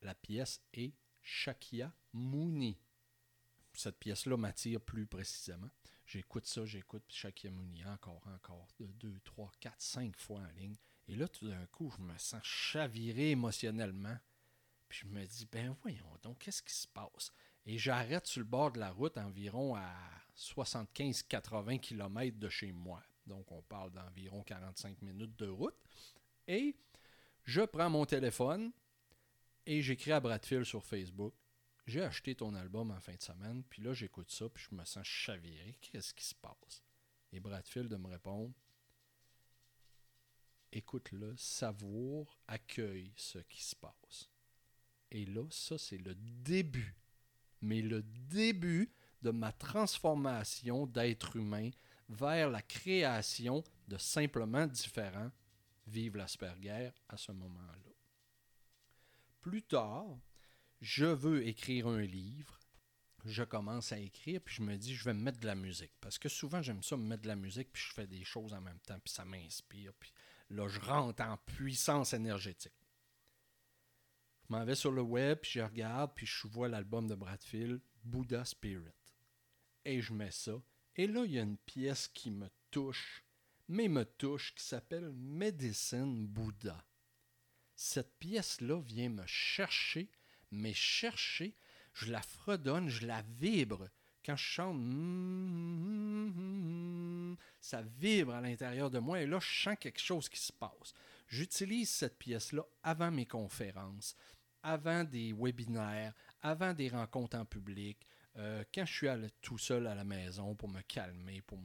La 0.01 0.15
pièce 0.15 0.63
est 0.73 0.95
Shakia 1.21 1.93
Mouni 2.13 2.79
cette 3.75 3.99
pièce-là 3.99 4.37
m'attire 4.37 4.81
plus 4.81 5.07
précisément. 5.07 5.71
J'écoute 6.07 6.47
ça, 6.47 6.65
j'écoute 6.65 7.05
Shakyamuni 7.09 7.85
encore, 7.87 8.23
encore, 8.35 8.69
deux, 8.79 9.19
trois, 9.21 9.51
quatre, 9.61 9.81
cinq 9.81 10.19
fois 10.19 10.41
en 10.41 10.51
ligne. 10.59 10.77
Et 11.09 11.17
là, 11.17 11.29
tout 11.29 11.49
d'un 11.49 11.67
coup, 11.67 11.93
je 11.97 12.03
me 12.03 12.17
sens 12.19 12.43
chaviré 12.43 13.31
émotionnellement. 13.31 14.17
Puis 14.89 15.01
je 15.03 15.07
me 15.07 15.25
dis, 15.25 15.49
ben 15.51 15.75
voyons 15.83 16.19
donc, 16.23 16.39
qu'est-ce 16.39 16.63
qui 16.63 16.75
se 16.75 16.87
passe? 16.87 17.33
Et 17.67 17.79
j'arrête 17.79 18.27
sur 18.27 18.41
le 18.41 18.47
bord 18.47 18.73
de 18.73 18.79
la 18.79 18.91
route 18.91 19.17
environ 19.19 19.75
à 19.75 19.95
75-80 20.37 21.81
km 21.81 22.39
de 22.39 22.49
chez 22.49 22.73
moi. 22.73 23.03
Donc 23.27 23.51
on 23.53 23.63
parle 23.63 23.93
d'environ 23.93 24.43
45 24.43 25.01
minutes 25.03 25.39
de 25.39 25.49
route. 25.49 25.77
Et 26.49 26.77
je 27.45 27.63
prends 27.63 27.91
mon 27.91 28.05
téléphone 28.05 28.73
et 29.65 29.81
j'écris 29.81 30.13
à 30.13 30.21
Bradfield 30.21 30.65
sur 30.65 30.85
Facebook 30.85 31.35
j'ai 31.87 32.03
acheté 32.03 32.35
ton 32.35 32.55
album 32.55 32.91
en 32.91 33.01
fin 33.01 33.15
de 33.15 33.23
semaine, 33.23 33.65
puis 33.69 33.83
là, 33.83 33.93
j'écoute 33.93 34.31
ça, 34.31 34.49
puis 34.49 34.65
je 34.71 34.75
me 34.75 34.85
sens 34.85 35.05
chaviré. 35.05 35.77
Qu'est-ce 35.81 36.15
qui 36.15 36.25
se 36.25 36.35
passe? 36.35 36.83
Et 37.33 37.41
Bradfield 37.41 37.93
me 37.99 38.09
répond 38.09 38.53
Écoute-le, 40.73 41.35
savoure, 41.37 42.39
accueille 42.49 43.13
ce 43.17 43.39
qui 43.39 43.63
se 43.63 43.77
passe. 43.77 44.31
Et 45.11 45.27
là, 45.27 45.45
ça, 45.51 45.77
c'est 45.77 45.99
le 45.99 46.15
début, 46.15 46.97
mais 47.61 47.83
le 47.83 48.03
début 48.03 48.91
de 49.21 49.31
ma 49.31 49.53
transformation 49.53 50.87
d'être 50.87 51.37
humain 51.37 51.71
vers 52.09 52.51
la 52.51 52.63
création 52.63 53.63
de 53.89 53.99
simplement 53.99 54.67
différents. 54.67 55.31
Vive 55.87 56.17
l'Asperger 56.17 56.91
à 57.09 57.17
ce 57.17 57.33
moment-là. 57.33 57.93
Plus 59.41 59.63
tard, 59.63 60.19
je 60.81 61.05
veux 61.05 61.47
écrire 61.47 61.89
un 61.89 62.03
livre, 62.03 62.59
je 63.25 63.43
commence 63.43 63.93
à 63.93 63.99
écrire, 63.99 64.41
puis 64.41 64.55
je 64.57 64.63
me 64.63 64.77
dis, 64.77 64.95
je 64.95 65.05
vais 65.05 65.15
me 65.15 65.23
mettre 65.23 65.41
de 65.41 65.47
la 65.47 65.55
musique. 65.55 65.93
Parce 66.01 66.19
que 66.19 66.29
souvent, 66.29 66.63
j'aime 66.63 66.83
ça, 66.83 66.97
me 66.97 67.07
mettre 67.07 67.23
de 67.23 67.29
la 67.29 67.37
musique, 67.37 67.73
puis 67.73 67.83
je 67.87 67.93
fais 67.93 68.07
des 68.07 68.25
choses 68.25 68.53
en 68.55 68.61
même 68.61 68.81
temps, 68.81 68.99
puis 69.01 69.13
ça 69.13 69.25
m'inspire. 69.25 69.93
Puis 69.95 70.13
là, 70.53 70.69
je 70.69 70.81
rentre 70.81 71.23
en 71.23 71.37
puissance 71.37 72.13
énergétique. 72.13 72.73
Je 74.45 74.55
m'en 74.55 74.65
vais 74.65 74.75
sur 74.75 74.93
le 74.93 75.03
web, 75.03 75.39
puis 75.41 75.53
je 75.53 75.61
regarde, 75.61 76.13
puis 76.15 76.27
je 76.27 76.47
vois 76.47 76.69
l'album 76.69 77.07
de 77.07 77.15
Bradfield, 77.15 77.81
Buddha 78.05 78.45
Spirit. 78.45 78.93
Et 79.85 80.01
je 80.01 80.13
mets 80.13 80.31
ça. 80.31 80.63
Et 80.97 81.07
là, 81.07 81.25
il 81.25 81.33
y 81.33 81.39
a 81.39 81.43
une 81.43 81.59
pièce 81.59 82.09
qui 82.09 82.31
me 82.31 82.49
touche, 82.71 83.25
mais 83.69 83.89
me 83.89 84.05
touche, 84.05 84.55
qui 84.55 84.65
s'appelle 84.65 85.11
Medicine 85.13 86.27
Buddha. 86.27 86.85
Cette 87.75 88.19
pièce-là 88.19 88.81
vient 88.81 89.09
me 89.09 89.27
chercher, 89.27 90.11
mais 90.51 90.75
chercher 90.75 91.57
je 91.93 92.11
la 92.11 92.23
fredonne, 92.23 92.89
je 92.89 93.07
la 93.07 93.23
vibre. 93.23 93.89
Quand 94.25 94.37
je 94.37 94.45
chante, 94.45 94.79
ça 97.61 97.83
vibre 97.83 98.35
à 98.35 98.41
l'intérieur 98.41 98.91
de 98.91 98.99
moi 98.99 99.21
et 99.21 99.27
là, 99.27 99.39
je 99.41 99.63
sens 99.63 99.77
quelque 99.79 100.01
chose 100.01 100.29
qui 100.29 100.41
se 100.41 100.53
passe. 100.53 100.95
J'utilise 101.29 101.91
cette 101.91 102.19
pièce-là 102.19 102.63
avant 102.83 103.11
mes 103.11 103.27
conférences, 103.27 104.17
avant 104.63 105.05
des 105.05 105.33
webinaires, 105.33 106.15
avant 106.41 106.75
des 106.75 106.89
rencontres 106.89 107.37
en 107.37 107.45
public, 107.45 108.07
euh, 108.37 108.65
quand 108.73 108.85
je 108.87 108.93
suis 108.93 109.31
tout 109.41 109.59
seul 109.59 109.87
à 109.87 109.95
la 109.95 110.05
maison 110.05 110.55
pour 110.55 110.69
me 110.69 110.81
calmer, 110.83 111.43
pour 111.43 111.59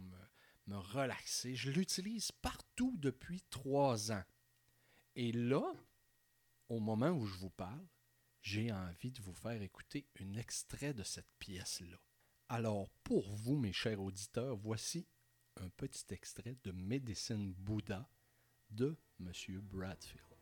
me 0.68 0.78
relaxer. 0.78 1.56
Je 1.56 1.72
l'utilise 1.72 2.32
partout 2.32 2.96
depuis 2.98 3.42
trois 3.50 4.12
ans. 4.12 4.24
Et 5.16 5.32
là, 5.32 5.74
au 6.70 6.80
moment 6.80 7.10
où 7.10 7.26
je 7.26 7.38
vous 7.38 7.50
parle, 7.50 7.86
j'ai 8.42 8.72
envie 8.72 9.12
de 9.12 9.22
vous 9.22 9.34
faire 9.34 9.62
écouter 9.62 10.06
un 10.22 10.34
extrait 10.36 10.94
de 10.94 11.04
cette 11.04 11.32
pièce-là. 11.40 11.98
Alors, 12.50 12.88
pour 13.04 13.30
vous, 13.36 13.58
mes 13.58 13.74
chers 13.74 14.02
auditeurs, 14.02 14.56
voici 14.56 15.06
un 15.58 15.68
petit 15.70 16.06
extrait 16.12 16.56
de 16.64 16.72
Médecine 16.72 17.52
Bouddha 17.52 18.10
de 18.70 18.98
M. 19.20 19.32
Bradfield. 19.64 20.37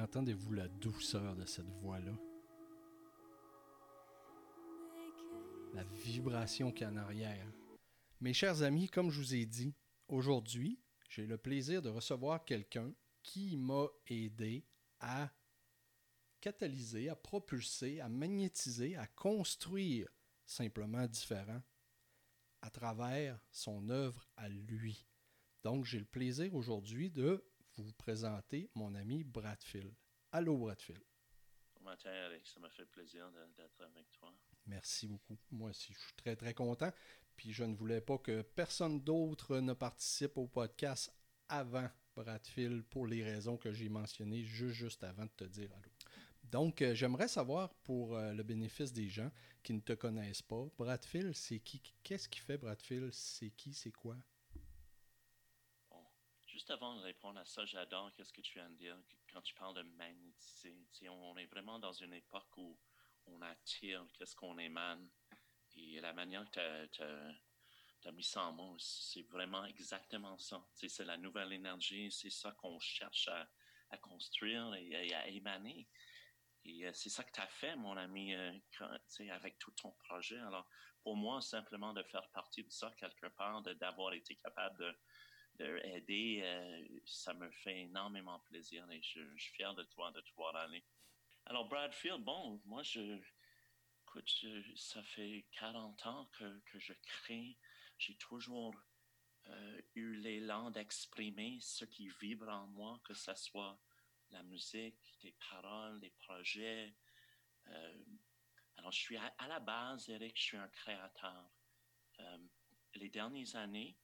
Entendez-vous 0.00 0.52
la 0.52 0.68
douceur 0.68 1.36
de 1.36 1.44
cette 1.44 1.68
voix-là? 1.80 2.12
La 5.74 5.84
vibration 5.84 6.72
qu'il 6.72 6.86
y 6.86 6.90
en 6.90 6.96
arrière. 6.96 7.46
Mes 8.20 8.32
chers 8.32 8.62
amis, 8.62 8.88
comme 8.88 9.10
je 9.10 9.18
vous 9.18 9.34
ai 9.34 9.44
dit, 9.44 9.74
aujourd'hui, 10.08 10.80
j'ai 11.08 11.26
le 11.26 11.36
plaisir 11.36 11.82
de 11.82 11.88
recevoir 11.88 12.44
quelqu'un 12.44 12.92
qui 13.22 13.56
m'a 13.56 13.86
aidé 14.06 14.64
à 15.00 15.30
catalyser, 16.40 17.08
à 17.08 17.16
propulser, 17.16 18.00
à 18.00 18.08
magnétiser, 18.08 18.96
à 18.96 19.06
construire 19.06 20.08
simplement 20.46 21.06
différent 21.06 21.62
à 22.62 22.70
travers 22.70 23.38
son 23.50 23.88
œuvre 23.90 24.26
à 24.36 24.48
lui. 24.48 25.06
Donc, 25.62 25.84
j'ai 25.84 25.98
le 25.98 26.04
plaisir 26.04 26.54
aujourd'hui 26.54 27.10
de 27.10 27.44
vous 27.82 27.92
présenter 27.92 28.70
mon 28.74 28.94
ami 28.94 29.24
Bradfield. 29.24 29.92
Allô, 30.32 30.56
Bradfield. 30.56 31.02
Bon 31.76 31.84
matin, 31.84 32.10
Eric. 32.12 32.46
Ça 32.46 32.60
m'a 32.60 32.70
fait 32.70 32.86
plaisir 32.86 33.30
d'être 33.56 33.80
avec 33.82 34.10
toi. 34.12 34.32
Merci 34.66 35.06
beaucoup. 35.06 35.38
Moi 35.50 35.70
aussi, 35.70 35.92
je 35.92 35.98
suis 35.98 36.14
très, 36.16 36.36
très 36.36 36.54
content. 36.54 36.92
Puis 37.36 37.52
je 37.52 37.64
ne 37.64 37.74
voulais 37.74 38.00
pas 38.00 38.18
que 38.18 38.42
personne 38.42 39.00
d'autre 39.00 39.58
ne 39.58 39.72
participe 39.72 40.38
au 40.38 40.46
podcast 40.46 41.12
avant 41.48 41.88
Bradfield 42.16 42.84
pour 42.84 43.06
les 43.06 43.24
raisons 43.24 43.56
que 43.56 43.72
j'ai 43.72 43.88
mentionnées 43.88 44.44
juste, 44.44 44.74
juste 44.74 45.04
avant 45.04 45.24
de 45.24 45.32
te 45.36 45.44
dire 45.44 45.70
allô. 45.72 45.90
Donc, 46.44 46.82
euh, 46.82 46.94
j'aimerais 46.94 47.28
savoir, 47.28 47.74
pour 47.82 48.14
euh, 48.14 48.32
le 48.32 48.42
bénéfice 48.42 48.92
des 48.92 49.08
gens 49.08 49.30
qui 49.62 49.72
ne 49.72 49.80
te 49.80 49.94
connaissent 49.94 50.42
pas, 50.42 50.68
Bradfield, 50.78 51.34
c'est 51.34 51.58
qui? 51.58 51.82
Qu'est-ce 52.02 52.28
qui 52.28 52.38
fait 52.38 52.58
Bradfield 52.58 53.10
C'est 53.12 53.50
qui? 53.50 53.72
C'est 53.72 53.92
quoi? 53.92 54.16
Juste 56.54 56.70
avant 56.70 56.94
de 56.94 57.00
répondre 57.00 57.40
à 57.40 57.44
ça, 57.44 57.64
j'adore 57.64 58.12
ce 58.16 58.32
que 58.32 58.40
tu 58.40 58.52
viens 58.52 58.70
de 58.70 58.76
dire 58.76 58.96
quand 59.32 59.42
tu 59.42 59.52
parles 59.54 59.74
de 59.74 59.82
magnétiser. 59.82 60.76
on 61.08 61.36
est 61.36 61.46
vraiment 61.46 61.80
dans 61.80 61.92
une 61.92 62.12
époque 62.12 62.56
où 62.56 62.78
on 63.26 63.42
attire 63.42 64.06
qu'est-ce 64.12 64.36
qu'on 64.36 64.56
émane. 64.58 65.10
Et 65.74 66.00
la 66.00 66.12
manière 66.12 66.48
que 66.52 66.86
tu 66.86 67.02
as, 67.02 68.12
mis 68.12 68.22
ça 68.22 68.44
en 68.44 68.52
mots, 68.52 68.76
c'est 68.78 69.22
vraiment 69.22 69.64
exactement 69.64 70.38
ça. 70.38 70.64
c'est 70.74 71.04
la 71.04 71.16
nouvelle 71.16 71.52
énergie, 71.52 72.12
c'est 72.12 72.30
ça 72.30 72.52
qu'on 72.52 72.78
cherche 72.78 73.26
à, 73.90 73.98
construire 73.98 74.76
et, 74.76 75.12
à 75.12 75.26
émaner. 75.26 75.88
Et 76.64 76.86
euh, 76.86 76.92
c'est 76.94 77.10
ça 77.10 77.24
que 77.24 77.32
tu 77.32 77.40
as 77.40 77.48
fait, 77.48 77.74
mon 77.74 77.96
ami, 77.96 78.32
euh, 78.32 78.52
avec 79.32 79.58
tout 79.58 79.72
ton 79.72 79.90
projet. 79.90 80.38
Alors, 80.38 80.68
pour 81.02 81.16
moi, 81.16 81.40
simplement 81.40 81.92
de 81.92 82.04
faire 82.04 82.28
partie 82.30 82.62
de 82.62 82.70
ça 82.70 82.92
quelque 82.96 83.26
part, 83.26 83.60
d'avoir 83.62 84.12
été 84.12 84.36
capable 84.36 84.78
de 84.78 84.96
d'aider, 85.56 86.40
euh, 86.42 86.86
ça 87.04 87.34
me 87.34 87.50
fait 87.50 87.82
énormément 87.82 88.40
plaisir 88.40 88.88
et 88.90 89.00
je, 89.02 89.20
suis 89.36 89.54
fier 89.54 89.74
de 89.74 89.82
toi 89.84 90.10
de 90.12 90.20
te 90.20 90.34
voir 90.34 90.54
aller. 90.56 90.84
Alors, 91.46 91.68
Bradfield, 91.68 92.22
bon, 92.22 92.60
moi, 92.64 92.82
je, 92.82 93.18
écoute, 94.02 94.46
ça 94.76 95.02
fait 95.02 95.46
40 95.52 96.06
ans 96.06 96.30
que, 96.32 96.60
que 96.66 96.78
je 96.78 96.92
crée. 97.04 97.56
J'ai 97.98 98.16
toujours 98.16 98.74
euh, 99.46 99.80
eu 99.94 100.14
l'élan 100.16 100.70
d'exprimer 100.70 101.58
ce 101.60 101.84
qui 101.84 102.08
vibre 102.20 102.48
en 102.48 102.66
moi, 102.68 103.00
que 103.04 103.14
ce 103.14 103.34
soit 103.34 103.78
la 104.30 104.42
musique, 104.42 105.18
des 105.22 105.34
paroles, 105.50 106.00
des 106.00 106.10
projets. 106.10 106.94
Euh, 107.68 108.04
alors, 108.76 108.90
je 108.90 108.98
suis 108.98 109.16
à, 109.16 109.48
la 109.48 109.60
base, 109.60 110.08
Eric, 110.08 110.36
je 110.36 110.42
suis 110.42 110.56
un 110.56 110.68
créateur. 110.68 111.50
les 112.94 113.08
dernières 113.08 113.56
années, 113.56 113.96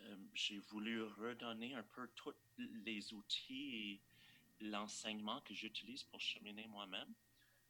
euh, 0.00 0.16
j'ai 0.34 0.58
voulu 0.58 1.02
redonner 1.02 1.74
un 1.74 1.82
peu 1.82 2.08
tous 2.14 2.34
les 2.58 3.12
outils 3.12 3.76
et 3.76 4.02
l'enseignement 4.60 5.40
que 5.42 5.54
j'utilise 5.54 6.04
pour 6.04 6.20
cheminer 6.20 6.66
moi-même. 6.66 7.14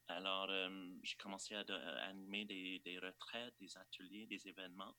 Alors, 0.08 0.48
euh, 0.50 0.90
j'ai 1.02 1.16
commencé 1.16 1.54
à, 1.54 1.60
animer 2.04 2.44
des, 2.44 2.78
des, 2.80 2.98
retraites, 2.98 3.54
des 3.58 3.76
ateliers, 3.76 4.26
des 4.26 4.46
événements. 4.48 4.94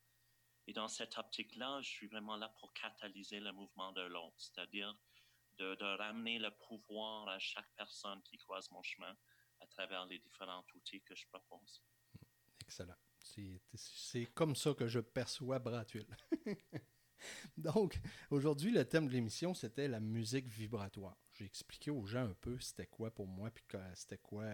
Et 0.67 0.73
dans 0.73 0.87
cette 0.87 1.17
optique-là, 1.17 1.81
je 1.81 1.89
suis 1.89 2.07
vraiment 2.07 2.37
là 2.37 2.49
pour 2.59 2.73
catalyser 2.73 3.39
le 3.39 3.51
mouvement 3.51 3.91
de 3.91 4.01
l'autre, 4.01 4.35
c'est-à-dire 4.37 4.97
de, 5.59 5.75
de, 5.75 5.97
ramener 5.97 6.39
le 6.39 6.49
pouvoir 6.51 7.27
à 7.29 7.37
chaque 7.37 7.69
personne 7.77 8.21
qui 8.23 8.37
croise 8.37 8.69
mon 8.71 8.81
chemin 8.81 9.15
à 9.61 9.67
travers 9.67 10.05
les 10.07 10.17
différents 10.17 10.65
outils 10.73 11.01
que 11.01 11.13
je 11.13 11.27
propose. 11.27 11.83
Excellent. 12.63 12.95
C'est 13.75 14.25
comme 14.33 14.55
ça 14.55 14.73
que 14.73 14.87
je 14.87 14.99
perçois 14.99 15.59
Bradfield. 15.59 16.15
Donc, 17.57 17.99
aujourd'hui, 18.29 18.71
le 18.71 18.85
thème 18.85 19.07
de 19.07 19.13
l'émission, 19.13 19.53
c'était 19.53 19.87
la 19.87 19.99
musique 19.99 20.47
vibratoire. 20.47 21.17
J'ai 21.33 21.45
expliqué 21.45 21.91
aux 21.91 22.05
gens 22.05 22.25
un 22.25 22.33
peu 22.33 22.59
c'était 22.59 22.87
quoi 22.87 23.11
pour 23.11 23.27
moi, 23.27 23.51
puis 23.51 23.63
c'était 23.93 24.17
quoi 24.17 24.45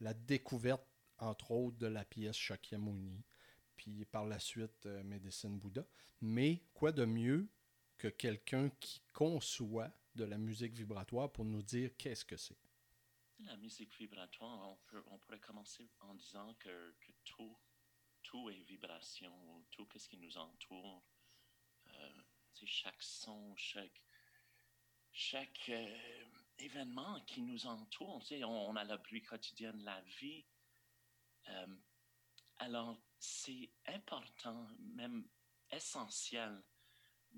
la, 0.00 0.14
découverte 0.14 0.86
entre 1.18 1.50
autres 1.50 1.78
de 1.78 1.86
la 1.86 2.04
pièce 2.04 2.36
Shakyamuni, 2.36 3.24
puis 3.76 4.04
par 4.04 4.26
la 4.26 4.38
suite 4.38 4.86
euh, 4.86 5.02
Medicine 5.04 5.58
Buddha. 5.58 5.86
Mais 6.20 6.62
quoi 6.74 6.92
de 6.92 7.04
mieux 7.04 7.48
que 7.98 8.08
quelqu'un 8.08 8.70
qui 8.80 9.02
conçoit 9.12 9.92
de 10.14 10.24
la 10.24 10.38
musique 10.38 10.74
vibratoire 10.74 11.30
pour 11.32 11.44
nous 11.44 11.62
dire 11.62 11.90
qu'est-ce 11.96 12.24
que 12.24 12.36
c'est? 12.36 12.58
La 13.40 13.56
musique 13.56 13.96
vibratoire, 13.98 14.76
on, 15.10 15.18
pourrait 15.18 15.40
commencer 15.40 15.90
en 16.00 16.14
disant 16.14 16.54
que, 16.54 16.94
tout 18.22 18.50
est 18.50 18.62
vibration, 18.62 19.32
tout 19.70 19.86
ce 19.96 20.08
qui 20.08 20.16
nous 20.16 20.36
entoure. 20.38 21.02
Chaque 22.66 23.02
son, 23.02 23.54
chaque, 23.56 24.02
chaque 25.12 25.68
euh, 25.68 26.24
événement 26.58 27.20
qui 27.26 27.42
nous 27.42 27.66
entoure. 27.66 28.22
On, 28.30 28.76
a 28.76 28.84
le 28.84 28.96
bruit 28.98 29.22
quotidien 29.22 29.72
de 29.72 29.84
la 29.84 30.00
vie. 30.20 30.44
Euh, 31.48 31.76
alors, 32.58 33.00
c'est 33.18 33.70
important, 33.86 34.68
même 34.78 35.26
essentiel, 35.70 36.62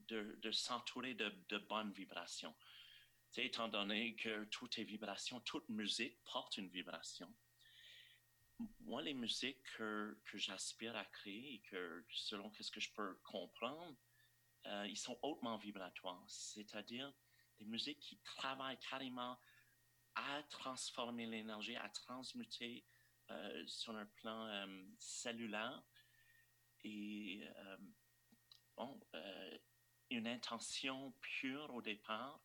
de, 0.08 0.38
de 0.42 0.52
s'entourer 0.52 1.14
de, 1.14 1.32
de, 1.48 1.58
bonnes 1.58 1.92
vibrations. 1.92 2.54
étant 3.36 3.68
donné 3.68 4.14
que 4.16 4.44
toutes 4.44 4.76
les 4.76 4.84
vibrations, 4.84 5.40
toute 5.40 5.68
musique 5.68 6.22
porte 6.24 6.58
une 6.58 6.68
vibration. 6.68 7.32
Moi, 8.80 9.02
les 9.02 9.14
musiques 9.14 9.62
que, 9.76 10.18
que 10.26 10.38
j'aspire 10.38 10.96
à 10.96 11.04
créer 11.04 11.62
que, 11.70 12.04
selon 12.10 12.52
ce 12.52 12.70
que 12.70 12.80
je 12.80 12.92
peux 12.92 13.14
comprendre, 13.24 13.96
euh, 14.66 14.86
ils 14.88 14.96
sont 14.96 15.18
hautement 15.22 15.56
vibratoires, 15.58 16.24
c'est-à-dire 16.26 17.12
des 17.58 17.64
musiques 17.64 18.00
qui 18.00 18.18
travaillent 18.18 18.78
carrément 18.78 19.38
à 20.14 20.42
transformer 20.50 21.26
l'énergie, 21.26 21.76
à 21.76 21.88
transmuter 21.88 22.84
euh, 23.30 23.66
sur 23.66 23.94
un 23.96 24.06
plan 24.06 24.46
euh, 24.46 24.84
cellulaire 24.98 25.82
et 26.82 27.42
bon, 28.76 29.00
une 30.10 30.28
intention 30.28 31.12
pure 31.20 31.74
au 31.74 31.82
départ, 31.82 32.40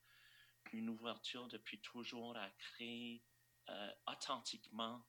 une 0.73 0.89
ouverture 0.89 1.47
depuis 1.47 1.79
toujours 1.79 2.35
à 2.37 2.49
créer 2.49 3.23
authentiquement, 4.07 5.05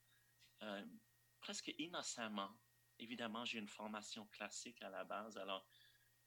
presque 1.41 1.73
innocemment. 1.79 2.51
Évidemment, 2.99 3.47
j'ai 3.47 3.59
une 3.59 3.69
formation 3.69 4.27
classique 4.27 4.83
à 4.83 4.91
la 4.91 5.05
base, 5.05 5.39
alors 5.39 5.67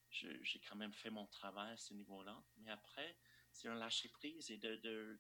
j'ai 0.10 0.62
quand 0.68 0.76
même 0.76 0.94
fait 0.94 1.10
mon 1.10 1.26
travail 1.28 1.74
à 1.74 1.78
ce 1.78 1.94
niveau-là. 1.94 2.42
Mais 2.58 2.72
après, 2.72 3.18
c'est 3.52 3.68
un 3.68 3.76
lâcher 3.76 4.10
prise 4.10 4.50
et 4.52 4.58
de, 4.58 5.20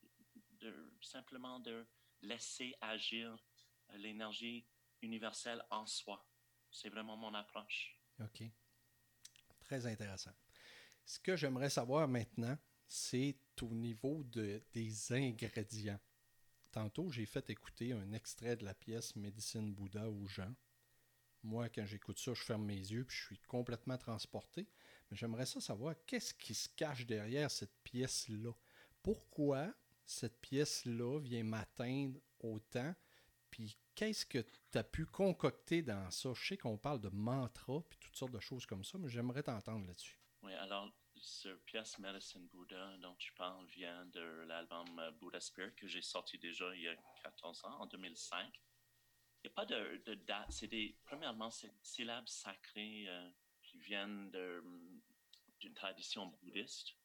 simplement 1.01 1.59
de 1.59 1.85
laisser 2.21 2.75
agir 2.81 3.37
euh, 3.89 3.97
l'énergie 3.97 4.65
universelle 5.01 5.63
en 5.69 5.85
soi. 5.85 6.25
C'est 6.71 6.89
vraiment 6.89 7.17
mon 7.17 7.33
approche. 7.33 7.99
OK. 8.19 8.43
Très 9.61 9.85
intéressant. 9.85 10.31
Ce 11.05 11.19
que 11.19 11.35
j'aimerais 11.35 11.69
savoir 11.69 12.07
maintenant, 12.07 12.57
c'est 12.87 13.37
au 13.61 13.73
niveau 13.73 14.23
de, 14.23 14.63
des 14.73 15.13
ingrédients. 15.13 15.99
Tantôt, 16.71 17.09
j'ai 17.09 17.25
fait 17.25 17.49
écouter 17.49 17.93
un 17.93 18.11
extrait 18.11 18.55
de 18.55 18.65
la 18.65 18.73
pièce 18.73 19.15
Médecine 19.15 19.73
Bouddha 19.73 20.09
aux 20.09 20.27
gens. 20.27 20.53
Moi, 21.45 21.69
quand 21.69 21.85
j'écoute 21.85 22.17
ça, 22.17 22.33
je 22.33 22.41
ferme 22.41 22.65
mes 22.65 22.73
yeux 22.73 23.05
puis 23.05 23.15
je 23.15 23.25
suis 23.25 23.37
complètement 23.37 23.99
transporté. 23.99 24.67
Mais 25.09 25.17
j'aimerais 25.17 25.45
ça 25.45 25.61
savoir 25.61 25.93
qu'est-ce 26.07 26.33
qui 26.33 26.55
se 26.55 26.67
cache 26.69 27.05
derrière 27.05 27.51
cette 27.51 27.77
pièce-là? 27.83 28.51
Pourquoi 29.03 29.71
cette 30.07 30.41
pièce-là 30.41 31.19
vient 31.19 31.43
m'atteindre 31.43 32.19
autant? 32.39 32.95
Puis 33.51 33.77
qu'est-ce 33.93 34.25
que 34.25 34.39
tu 34.71 34.77
as 34.79 34.83
pu 34.83 35.05
concocter 35.05 35.83
dans 35.83 36.09
ça? 36.09 36.33
Je 36.33 36.47
sais 36.47 36.57
qu'on 36.57 36.79
parle 36.79 36.99
de 36.99 37.09
mantra 37.09 37.79
puis 37.87 37.99
toutes 37.99 38.15
sortes 38.15 38.33
de 38.33 38.39
choses 38.39 38.65
comme 38.65 38.83
ça, 38.83 38.97
mais 38.97 39.07
j'aimerais 39.07 39.43
t'entendre 39.43 39.85
là-dessus. 39.85 40.19
Oui, 40.41 40.53
alors, 40.53 40.91
ce 41.15 41.49
pièce 41.65 41.99
Medicine 41.99 42.47
Buddha 42.47 42.97
dont 42.97 43.15
tu 43.17 43.31
parles 43.33 43.67
vient 43.67 44.03
de 44.07 44.45
l'album 44.47 44.97
euh, 44.97 45.11
Buddha 45.11 45.39
Spirit 45.39 45.75
que 45.75 45.87
j'ai 45.87 46.01
sorti 46.01 46.39
déjà 46.39 46.73
il 46.75 46.81
y 46.81 46.87
a 46.87 46.95
14 47.21 47.65
ans, 47.65 47.81
en 47.81 47.85
2005. 47.85 48.59
N'y 49.45 49.51
a 49.51 49.53
pas 49.53 49.65
de, 49.67 50.15
date. 50.25 50.47
C'est 50.49 50.67
des, 50.67 50.97
premièrement, 51.03 51.51
c'est 51.51 51.67
des 51.67 51.83
syllabes 51.83 52.27
sacrées 52.27 53.05
euh, 53.07 53.29
qui 53.61 53.77
viennent 53.77 54.31
d'une 55.59 55.73
tradition 55.75 56.25
bouddhiste 56.25 56.95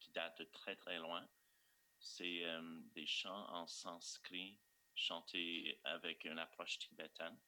qui 0.00 0.10
date 0.12 0.38
de 0.38 0.44
très 0.44 0.74
très 0.74 0.98
loin. 0.98 1.28
C'est 2.00 2.46
euh, 2.46 2.80
des 2.94 3.04
chants 3.04 3.46
en 3.50 3.66
sanskrit 3.66 4.58
chantés 4.94 5.78
avec 5.84 6.24
une 6.24 6.38
approche 6.38 6.78
tibétaine. 6.78 7.38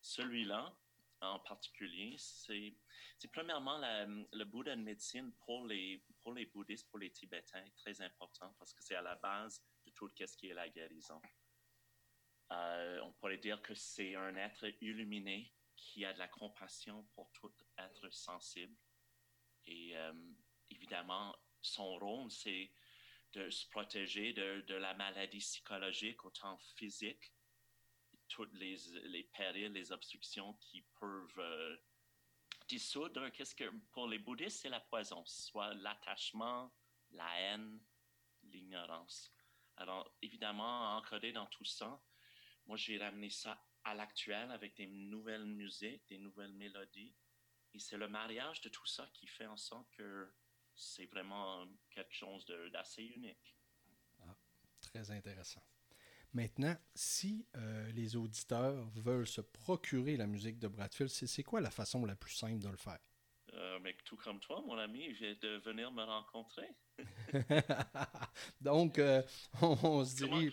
Celui-là, 0.00 0.76
en 1.20 1.38
particulier, 1.38 2.16
c'est, 2.18 2.74
premièrement 3.32 3.78
le 3.78 4.44
Bouddha 4.44 4.74
de 4.74 4.82
médecine 4.82 5.32
pour 5.46 5.64
les, 5.64 6.02
pour 6.22 6.32
les 6.32 6.46
bouddhistes, 6.46 6.88
pour 6.90 6.98
les 6.98 7.10
Tibétains, 7.10 7.64
très 7.76 8.00
important 8.00 8.52
parce 8.58 8.74
que 8.74 8.82
c'est 8.82 8.96
à 8.96 9.02
la 9.02 9.14
base 9.14 9.62
de 9.86 9.92
tout 9.92 10.08
ce 10.08 10.36
qui 10.36 10.48
est 10.48 10.54
la 10.54 10.68
guérison. 10.68 11.22
Euh, 12.52 13.00
on 13.02 13.12
pourrait 13.12 13.38
dire 13.38 13.62
que 13.62 13.74
c'est 13.74 14.14
un 14.14 14.36
être 14.36 14.66
illuminé 14.80 15.52
qui 15.76 16.04
a 16.04 16.12
de 16.12 16.18
la 16.18 16.28
compassion 16.28 17.04
pour 17.14 17.30
tout 17.32 17.52
être 17.78 18.10
sensible. 18.12 18.76
Et 19.66 19.96
euh, 19.96 20.12
évidemment, 20.70 21.34
son 21.60 21.96
rôle, 21.98 22.30
c'est 22.30 22.70
de 23.32 23.48
se 23.48 23.66
protéger 23.68 24.32
de, 24.32 24.74
la 24.74 24.94
maladie 24.94 25.38
psychologique, 25.38 26.24
autant 26.24 26.58
physique, 26.76 27.32
toutes 28.28 28.52
les, 28.54 28.76
les 29.04 29.24
périls, 29.24 29.72
les 29.72 29.92
obstructions 29.92 30.54
qui 30.54 30.82
peuvent 31.00 31.38
euh, 31.38 31.76
dissoudre. 32.68 33.30
Qu'est-ce 33.30 33.54
que 33.54 33.70
pour 33.92 34.08
les 34.08 34.18
bouddhistes, 34.18 34.60
c'est 34.60 34.68
la 34.68 34.80
poison, 34.80 35.24
soit 35.24 35.72
l'attachement, 35.74 36.70
la 37.12 37.40
haine, 37.40 37.80
l'ignorance. 38.42 39.32
Alors, 39.76 40.14
évidemment, 40.20 40.96
encodé 40.96 41.32
dans 41.32 41.46
tout 41.46 41.64
ça, 41.64 42.00
moi, 42.66 42.76
j'ai 42.76 42.98
ramené 42.98 43.30
ça 43.30 43.62
à 43.84 43.94
l'actuel 43.94 44.50
avec 44.50 44.76
des 44.76 44.86
nouvelles 44.86 45.46
musiques, 45.46 46.02
des 46.08 46.18
nouvelles 46.18 46.52
mélodies. 46.52 47.14
Et 47.74 47.78
c'est 47.78 47.96
le 47.96 48.08
mariage 48.08 48.60
de 48.60 48.68
tout 48.68 48.86
ça 48.86 49.08
qui 49.14 49.26
fait 49.26 49.46
en 49.46 49.56
sorte 49.56 49.90
que 49.96 50.32
c'est 50.74 51.06
vraiment 51.06 51.66
quelque 51.90 52.14
chose 52.14 52.44
d'assez 52.72 53.02
unique. 53.02 53.56
Ah, 54.20 54.36
très 54.80 55.10
intéressant. 55.10 55.62
Maintenant, 56.34 56.74
si 56.94 57.46
euh, 57.56 57.92
les 57.92 58.16
auditeurs 58.16 58.88
veulent 58.94 59.26
se 59.26 59.42
procurer 59.42 60.16
la 60.16 60.26
musique 60.26 60.58
de 60.58 60.68
Bradfield, 60.68 61.10
c'est 61.10 61.42
quoi 61.42 61.60
la 61.60 61.70
façon 61.70 62.06
la 62.06 62.16
plus 62.16 62.32
simple 62.32 62.62
de 62.62 62.68
le 62.68 62.76
faire? 62.76 62.98
Euh, 63.52 63.78
mais 63.80 63.94
tout 64.04 64.16
comme 64.16 64.40
toi, 64.40 64.62
mon 64.66 64.78
ami, 64.78 65.12
vient 65.12 65.34
de 65.42 65.58
venir 65.58 65.92
me 65.92 66.02
rencontrer. 66.02 66.68
Donc, 68.60 68.98
euh, 68.98 69.22
on, 69.62 70.04
se 70.04 70.16
dirait... 70.16 70.50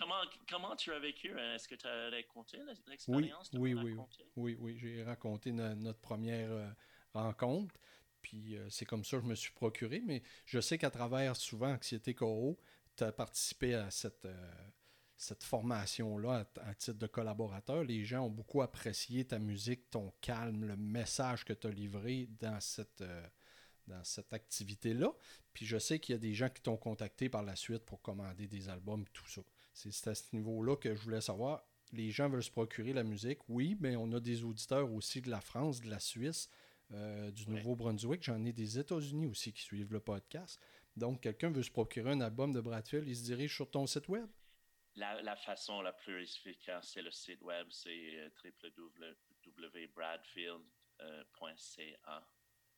Comment, 0.48 0.76
tu 0.76 0.92
as 0.92 0.98
vécu? 0.98 1.36
Est-ce 1.38 1.68
que 1.68 1.74
tu 1.74 1.86
as 1.86 2.10
raconté 2.10 2.58
l'expérience? 2.88 3.50
Oui, 3.54 3.74
oui, 3.74 3.92
oui, 3.94 3.96
oui, 4.36 4.56
oui, 4.60 4.78
j'ai 4.78 5.02
raconté 5.02 5.52
notre 5.52 6.00
première 6.00 6.50
euh, 6.50 6.68
rencontre. 7.14 7.74
Puis 8.22 8.56
c'est 8.68 8.84
comme 8.84 9.02
ça 9.02 9.16
que 9.16 9.22
je 9.22 9.28
me 9.28 9.34
suis 9.34 9.52
procuré. 9.52 10.02
Mais 10.04 10.22
je 10.44 10.60
sais 10.60 10.76
qu'à 10.76 10.90
travers 10.90 11.36
souvent 11.36 11.72
Anxiété 11.72 12.14
Co, 12.14 12.58
tu 12.96 13.04
as 13.04 13.12
participé 13.12 13.74
à 13.74 13.90
cette 13.90 14.28
cette 15.20 15.42
formation-là 15.42 16.46
à, 16.62 16.74
titre 16.74 16.98
de 16.98 17.06
collaborateur. 17.06 17.84
Les 17.84 18.04
gens 18.04 18.22
ont 18.22 18.30
beaucoup 18.30 18.62
apprécié 18.62 19.26
ta 19.26 19.38
musique, 19.38 19.90
ton 19.90 20.12
calme, 20.22 20.64
le 20.64 20.76
message 20.76 21.44
que 21.44 21.52
tu 21.52 21.66
as 21.66 21.70
livré 21.70 22.26
dans 22.40 22.58
cette, 22.60 23.02
euh, 23.02 23.22
dans 23.86 24.02
cette 24.04 24.32
activité-là. 24.32 25.12
Puis 25.52 25.66
je 25.66 25.78
sais 25.78 25.98
qu'il 25.98 26.14
y 26.14 26.16
a 26.16 26.18
des 26.18 26.34
gens 26.34 26.48
qui 26.48 26.62
t'ont 26.62 26.76
contacté 26.76 27.28
par 27.28 27.42
la 27.42 27.56
suite 27.56 27.84
pour 27.84 28.02
commander 28.02 28.46
des 28.46 28.68
albums, 28.68 29.04
tout 29.12 29.28
ça. 29.28 29.42
C'est 29.72 30.08
à 30.08 30.14
ce 30.14 30.34
niveau-là 30.34 30.76
que 30.76 30.94
je 30.94 31.00
voulais 31.00 31.20
savoir. 31.20 31.64
Les 31.92 32.10
gens 32.10 32.28
veulent 32.28 32.42
se 32.42 32.50
procurer 32.50 32.92
la 32.92 33.02
musique, 33.02 33.38
oui, 33.48 33.76
mais 33.80 33.96
on 33.96 34.12
a 34.12 34.20
des 34.20 34.44
auditeurs 34.44 34.92
aussi 34.92 35.20
de 35.20 35.30
la 35.30 35.40
France, 35.40 35.80
de 35.80 35.90
la 35.90 35.98
Suisse, 35.98 36.48
euh, 36.92 37.30
du 37.30 37.48
Nouveau-Brunswick. 37.48 38.22
J'en 38.22 38.44
ai 38.44 38.52
des 38.52 38.78
États-Unis 38.78 39.26
aussi 39.26 39.52
qui 39.52 39.62
suivent 39.62 39.92
le 39.92 40.00
podcast. 40.00 40.60
Donc, 40.96 41.20
quelqu'un 41.20 41.50
veut 41.50 41.62
se 41.62 41.70
procurer 41.70 42.10
un 42.10 42.20
album 42.20 42.52
de 42.52 42.60
Bradfield, 42.60 43.08
il 43.08 43.16
se 43.16 43.24
dirige 43.24 43.54
sur 43.54 43.70
ton 43.70 43.86
site 43.86 44.08
web? 44.08 44.28
la, 44.96 45.36
façon 45.36 45.82
la 45.82 45.92
plus 45.92 46.22
efficace, 46.22 46.90
c'est 46.92 47.02
le 47.02 47.10
site 47.10 47.42
web, 47.42 47.66
c'est 47.70 48.18
euh, 48.18 48.30
www.bradfield.ca. 49.56 52.26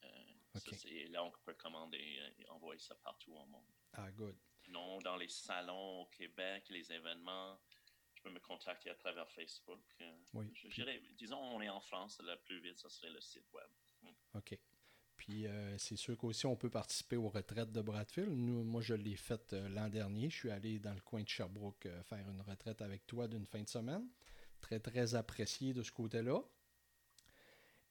Euh, 0.05 0.09
c'est 0.55 1.09
là 1.09 1.25
on 1.25 1.31
peut 1.45 1.55
commander 1.55 1.99
et 2.39 2.49
envoyer 2.51 2.81
ça 2.81 2.95
partout 2.97 3.33
au 3.33 3.47
monde. 3.47 3.65
Ah, 3.95 4.11
good. 4.13 4.37
Non, 4.69 4.99
dans 4.99 5.17
les 5.17 5.29
salons 5.29 6.03
au 6.03 6.07
Québec, 6.07 6.67
les 6.71 6.93
événements, 6.93 7.59
je 8.15 8.23
peux 8.23 8.31
me 8.31 8.41
contacter 8.41 8.91
à 8.91 8.95
travers 8.95 9.29
Facebook. 9.31 9.83
Euh, 10.01 10.13
oui. 10.35 10.53
disons, 11.17 11.39
on 11.39 11.61
est 11.61 11.69
en 11.69 11.81
France, 11.81 12.21
le 12.23 12.37
plus 12.37 12.61
vite, 12.61 12.79
ce 12.79 12.89
serait 12.89 13.11
le 13.11 13.21
site 13.21 13.51
web. 13.53 13.69
Hmm. 14.03 14.39
OK. 14.39 14.59
Puis 15.23 15.47
euh, 15.47 15.79
c'est 15.79 15.95
sûr 15.95 16.17
qu'aussi 16.17 16.47
on 16.47 16.57
peut 16.57 16.69
participer 16.69 17.17
aux 17.17 17.29
retraites 17.29 17.71
de 17.71 17.81
Bradfield. 17.81 18.33
Nous, 18.33 18.65
moi, 18.65 18.81
je 18.81 18.95
l'ai 18.95 19.15
faite 19.15 19.53
euh, 19.53 19.69
l'an 19.69 19.89
dernier. 19.89 20.29
Je 20.29 20.37
suis 20.37 20.51
allé 20.51 20.81
dans 20.81 20.95
le 20.95 21.01
coin 21.01 21.23
de 21.23 21.29
Sherbrooke 21.29 21.87
euh, 21.87 22.03
faire 22.03 22.29
une 22.29 22.41
retraite 22.41 22.83
avec 22.83 23.07
toi 23.07 23.29
d'une 23.29 23.47
fin 23.47 23.63
de 23.63 23.69
semaine. 23.69 24.05
très, 24.61 24.81
très 24.81 25.15
apprécié 25.15 25.75
de 25.75 25.85
ce 25.85 25.93
côté-là. 25.93 26.43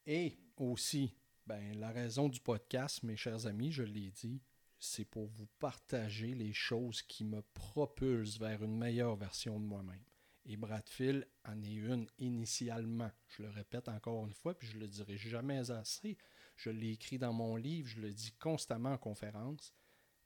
Et 0.06 0.38
aussi, 0.58 1.14
ben, 1.48 1.80
la 1.80 1.92
raison 1.92 2.30
du 2.30 2.40
podcast, 2.40 3.04
mes 3.04 3.18
chers 3.18 3.48
amis, 3.48 3.72
je 3.72 3.84
l'ai 3.84 4.12
dit, 4.12 4.42
c'est 4.80 5.06
pour 5.06 5.28
vous 5.28 5.48
partager 5.60 6.34
les 6.34 6.54
choses 6.54 7.02
qui 7.02 7.24
me 7.24 7.42
propulsent 7.54 8.40
vers 8.40 8.64
une 8.64 8.78
meilleure 8.78 9.16
version 9.16 9.60
de 9.60 9.66
moi-même. 9.66 10.04
Et 10.46 10.58
Bradfield 10.58 11.28
en 11.46 11.62
est 11.62 11.76
une 11.76 12.08
initialement. 12.18 13.12
Je 13.28 13.44
le 13.44 13.50
répète 13.50 13.90
encore 13.90 14.26
une 14.26 14.34
fois, 14.34 14.58
puis 14.58 14.68
je 14.68 14.78
le 14.78 14.88
dirai 14.88 15.18
jamais 15.18 15.70
assez. 15.70 16.18
Je 16.56 16.70
l'ai 16.70 16.92
écrit 16.92 17.20
dans 17.20 17.34
mon 17.34 17.56
livre, 17.56 17.88
je 17.88 18.02
le 18.02 18.12
dis 18.12 18.32
constamment 18.34 18.94
en 18.94 18.98
conférence. 18.98 19.74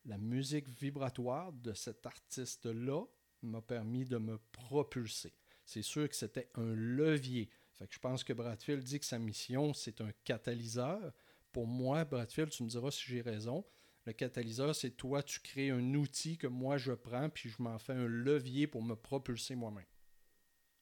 La 0.05 0.17
musique 0.17 0.69
vibratoire 0.69 1.51
de 1.51 1.73
cet 1.73 2.05
artiste-là 2.05 3.05
m'a 3.41 3.61
permis 3.61 4.05
de 4.05 4.17
me 4.17 4.37
propulser. 4.51 5.33
C'est 5.65 5.81
sûr 5.81 6.07
que 6.07 6.15
c'était 6.15 6.49
un 6.55 6.73
levier. 6.73 7.49
Fait 7.77 7.87
que 7.87 7.93
je 7.93 7.99
pense 7.99 8.23
que 8.23 8.33
Bradfield 8.33 8.83
dit 8.83 8.99
que 8.99 9.05
sa 9.05 9.19
mission, 9.19 9.73
c'est 9.73 10.01
un 10.01 10.11
catalyseur. 10.23 11.13
Pour 11.51 11.67
moi, 11.67 12.05
Bradfield, 12.05 12.49
tu 12.49 12.63
me 12.63 12.69
diras 12.69 12.91
si 12.91 13.03
j'ai 13.05 13.21
raison, 13.21 13.65
le 14.05 14.13
catalyseur, 14.13 14.75
c'est 14.75 14.91
toi, 14.91 15.23
tu 15.23 15.39
crées 15.39 15.71
un 15.71 15.93
outil 15.95 16.37
que 16.37 16.47
moi 16.47 16.77
je 16.77 16.93
prends, 16.93 17.29
puis 17.29 17.49
je 17.49 17.61
m'en 17.61 17.77
fais 17.79 17.93
un 17.93 18.05
levier 18.05 18.67
pour 18.67 18.83
me 18.83 18.95
propulser 18.95 19.55
moi-même. 19.55 19.85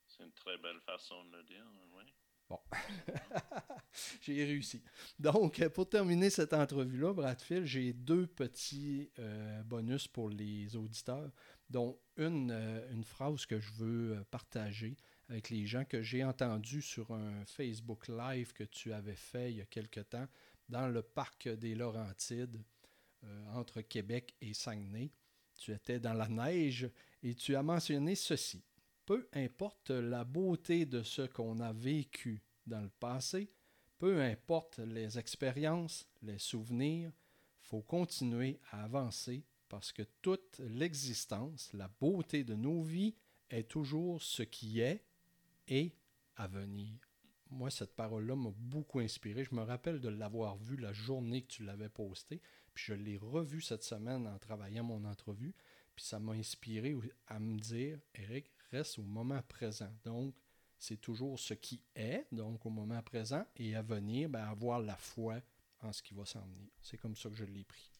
C'est 0.06 0.24
une 0.24 0.32
très 0.32 0.58
belle 0.58 0.80
façon 0.80 1.24
de 1.24 1.36
le 1.36 1.42
dire, 1.42 1.64
oui. 1.96 2.04
Bon, 2.48 2.60
j'ai 4.20 4.44
réussi. 4.44 4.82
Donc, 5.18 5.66
pour 5.68 5.88
terminer 5.88 6.28
cette 6.28 6.52
entrevue-là, 6.52 7.14
Bradfield, 7.14 7.64
j'ai 7.64 7.94
deux 7.94 8.26
petits 8.26 9.10
euh, 9.18 9.62
bonus 9.62 10.06
pour 10.06 10.28
les 10.28 10.76
auditeurs, 10.76 11.30
dont 11.70 11.98
une, 12.18 12.50
euh, 12.50 12.92
une 12.92 13.04
phrase 13.04 13.46
que 13.46 13.58
je 13.58 13.72
veux 13.72 14.16
euh, 14.16 14.24
partager 14.30 14.96
avec 15.28 15.50
les 15.50 15.66
gens 15.66 15.84
que 15.84 16.02
j'ai 16.02 16.24
entendu 16.24 16.82
sur 16.82 17.10
un 17.12 17.44
Facebook 17.46 18.08
Live 18.08 18.52
que 18.52 18.64
tu 18.64 18.92
avais 18.92 19.16
fait 19.16 19.52
il 19.52 19.58
y 19.58 19.62
a 19.62 19.66
quelque 19.66 20.00
temps 20.00 20.26
dans 20.68 20.88
le 20.88 21.02
parc 21.02 21.48
des 21.48 21.74
Laurentides. 21.74 22.62
Euh, 23.24 23.46
entre 23.54 23.80
Québec 23.80 24.34
et 24.40 24.52
Saguenay. 24.52 25.10
Tu 25.56 25.72
étais 25.72 26.00
dans 26.00 26.12
la 26.12 26.28
neige 26.28 26.90
et 27.22 27.34
tu 27.34 27.56
as 27.56 27.62
mentionné 27.62 28.16
ceci. 28.16 28.62
Peu 29.06 29.28
importe 29.32 29.90
la 29.90 30.24
beauté 30.24 30.84
de 30.84 31.02
ce 31.02 31.22
qu'on 31.22 31.60
a 31.60 31.72
vécu 31.72 32.42
dans 32.66 32.80
le 32.80 32.90
passé, 32.90 33.50
peu 33.98 34.20
importe 34.20 34.78
les 34.80 35.18
expériences, 35.18 36.06
les 36.22 36.38
souvenirs, 36.38 37.12
faut 37.60 37.82
continuer 37.82 38.58
à 38.72 38.84
avancer 38.84 39.44
parce 39.68 39.92
que 39.92 40.02
toute 40.20 40.58
l'existence, 40.58 41.70
la 41.72 41.88
beauté 41.88 42.44
de 42.44 42.54
nos 42.54 42.82
vies 42.82 43.14
est 43.48 43.70
toujours 43.70 44.22
ce 44.22 44.42
qui 44.42 44.80
est 44.80 45.04
et 45.68 45.96
à 46.36 46.46
venir. 46.46 46.98
Moi, 47.50 47.70
cette 47.70 47.94
parole-là 47.94 48.34
m'a 48.34 48.50
beaucoup 48.56 49.00
inspiré. 49.00 49.44
Je 49.44 49.54
me 49.54 49.62
rappelle 49.62 50.00
de 50.00 50.08
l'avoir 50.08 50.56
vu 50.56 50.76
la 50.76 50.92
journée 50.92 51.42
que 51.42 51.52
tu 51.52 51.64
l'avais 51.64 51.88
posté. 51.88 52.40
Puis 52.72 52.86
je 52.86 52.94
l'ai 52.94 53.16
revu 53.16 53.60
cette 53.60 53.84
semaine 53.84 54.26
en 54.26 54.38
travaillant 54.38 54.82
mon 54.82 55.04
entrevue. 55.04 55.54
Puis 55.94 56.04
ça 56.04 56.18
m'a 56.18 56.32
inspiré 56.32 56.96
à 57.28 57.38
me 57.38 57.58
dire, 57.58 58.00
Eric, 58.14 58.50
reste 58.72 58.98
au 58.98 59.02
moment 59.02 59.40
présent. 59.42 59.94
Donc, 60.04 60.34
c'est 60.78 61.00
toujours 61.00 61.38
ce 61.38 61.54
qui 61.54 61.80
est, 61.94 62.26
donc 62.32 62.66
au 62.66 62.70
moment 62.70 63.02
présent, 63.02 63.46
et 63.56 63.76
à 63.76 63.82
venir, 63.82 64.28
ben, 64.28 64.44
avoir 64.44 64.80
la 64.80 64.96
foi 64.96 65.40
en 65.80 65.92
ce 65.92 66.02
qui 66.02 66.14
va 66.14 66.24
s'en 66.24 66.44
venir. 66.46 66.68
C'est 66.82 66.98
comme 66.98 67.16
ça 67.16 67.30
que 67.30 67.36
je 67.36 67.44
l'ai 67.44 67.64
pris. 67.64 67.90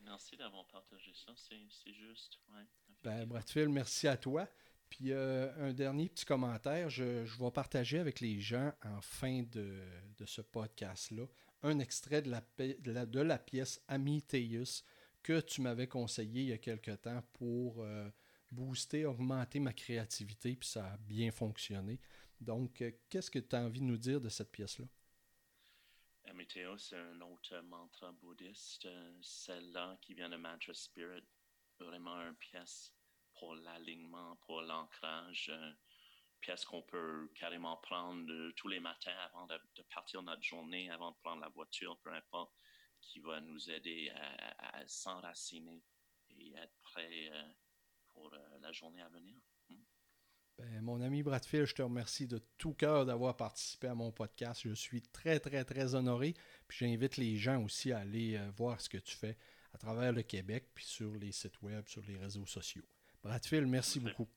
Merci 0.00 0.36
d'avoir 0.36 0.66
partagé 0.66 1.12
ça, 1.14 1.32
c'est 1.36 1.92
juste. 1.94 2.38
ben, 3.02 3.26
Bradfield, 3.26 3.70
merci 3.70 4.06
à 4.06 4.16
toi. 4.16 4.48
Puis 4.90 5.12
euh, 5.12 5.50
un 5.58 5.72
dernier 5.72 6.08
petit 6.08 6.24
commentaire, 6.24 6.88
je, 6.90 7.24
vais 7.24 7.50
partager 7.50 7.98
avec 7.98 8.20
les 8.20 8.40
gens 8.40 8.72
en 8.84 9.00
fin 9.00 9.42
de, 9.42 9.82
de 10.18 10.26
ce 10.26 10.40
podcast-là 10.40 11.24
un 11.62 11.78
extrait 11.78 12.22
de 12.22 12.30
la, 12.30 12.42
de 12.56 13.20
la, 13.20 13.38
pièce 13.38 13.82
Amiteus 13.88 14.84
que 15.22 15.40
tu 15.40 15.60
m'avais 15.60 15.88
conseillé 15.88 16.42
il 16.42 16.48
y 16.48 16.52
a 16.52 16.58
quelque 16.58 16.92
temps 16.92 17.22
pour 17.32 17.82
euh, 17.82 18.08
booster, 18.52 19.06
augmenter 19.06 19.58
ma 19.58 19.72
créativité, 19.72 20.54
puis 20.54 20.68
ça 20.68 20.92
a 20.92 20.96
bien 20.98 21.32
fonctionné. 21.32 21.98
Donc, 22.40 22.82
euh, 22.82 22.92
qu'est-ce 23.08 23.30
que 23.30 23.38
tu 23.40 23.56
as 23.56 23.60
envie 23.60 23.80
de 23.80 23.86
nous 23.86 23.96
dire 23.96 24.20
de 24.20 24.28
cette 24.28 24.52
pièce-là? 24.52 24.86
Amiteus, 26.26 26.78
c'est 26.78 26.96
un 26.96 27.20
autre 27.20 27.60
mantra 27.62 28.12
bouddhiste, 28.12 28.88
celle-là 29.22 29.96
qui 30.00 30.14
vient 30.14 30.28
de 30.28 30.36
Mantra 30.36 30.74
Spirit, 30.74 31.24
vraiment 31.78 32.20
une 32.20 32.34
pièce 32.34 32.92
pour 33.38 33.54
l'alignement, 33.54 34.36
pour 34.46 34.62
l'ancrage. 34.62 35.50
Euh, 35.52 35.72
pièce 36.40 36.64
qu'on 36.64 36.82
peut 36.82 37.28
carrément 37.34 37.76
prendre 37.78 38.50
tous 38.52 38.68
les 38.68 38.78
matins 38.78 39.16
avant 39.32 39.46
de, 39.46 39.58
partir 39.92 40.22
notre 40.22 40.42
journée, 40.42 40.90
avant 40.90 41.10
de 41.10 41.16
prendre 41.16 41.40
la 41.40 41.48
voiture, 41.48 41.98
peu 42.04 42.12
importe, 42.12 42.52
qui 43.00 43.18
va 43.20 43.40
nous 43.40 43.70
aider 43.70 44.12
à, 44.58 44.86
s'enraciner 44.86 45.82
et 46.30 46.54
être 46.54 46.74
prêt 46.82 47.30
euh, 47.32 47.42
pour 48.08 48.32
euh, 48.32 48.58
la 48.60 48.72
journée 48.72 49.02
à 49.02 49.08
venir? 49.08 49.36
Hmm? 49.68 49.82
Ben, 50.58 50.80
mon 50.82 51.00
ami 51.00 51.22
Bradfield, 51.22 51.66
je 51.66 51.74
te 51.74 51.82
remercie 51.82 52.26
de 52.26 52.38
tout 52.58 52.74
cœur 52.74 53.06
d'avoir 53.06 53.36
participé 53.36 53.88
à 53.88 53.94
mon 53.94 54.12
podcast. 54.12 54.62
Je 54.64 54.74
suis 54.74 55.02
très, 55.02 55.40
très, 55.40 55.64
très 55.64 55.94
honoré. 55.94 56.34
Puis 56.68 56.78
j'invite 56.78 57.16
les 57.16 57.36
gens 57.36 57.62
aussi 57.62 57.92
à 57.92 57.98
aller 57.98 58.36
euh, 58.36 58.50
voir 58.52 58.80
ce 58.80 58.88
que 58.88 58.98
tu 58.98 59.16
fais 59.16 59.36
à 59.72 59.78
travers 59.78 60.12
le 60.12 60.22
Québec, 60.22 60.70
puis 60.74 60.84
sur 60.84 61.12
les 61.16 61.32
sites 61.32 61.60
web, 61.60 61.86
sur 61.88 62.02
les 62.06 62.16
réseaux 62.16 62.46
sociaux. 62.46 62.84
Bradfield, 63.26 63.66
merci 63.66 63.98
beaucoup. 63.98 64.28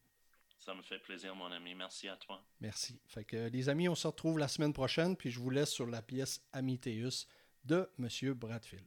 Ça 0.58 0.74
me 0.74 0.82
fait 0.82 1.00
plaisir, 1.00 1.36
mon 1.36 1.52
ami. 1.52 1.76
Merci 1.76 2.10
à 2.10 2.16
toi. 2.18 2.44
Merci. 2.60 3.00
Fait 3.06 3.24
que, 3.24 3.48
les 3.50 3.70
amis, 3.70 3.88
on 3.88 3.96
se 3.96 4.08
retrouve 4.08 4.40
la 4.40 4.48
semaine 4.48 4.74
prochaine, 4.74 5.16
puis 5.16 5.30
je 5.30 5.40
vous 5.40 5.52
laisse 5.52 5.70
sur 5.70 5.86
la 5.86 6.02
pièce 6.02 6.42
Amiteus 6.54 7.28
de 7.64 7.90
M. 8.00 8.34
Bradfield. 8.34 8.86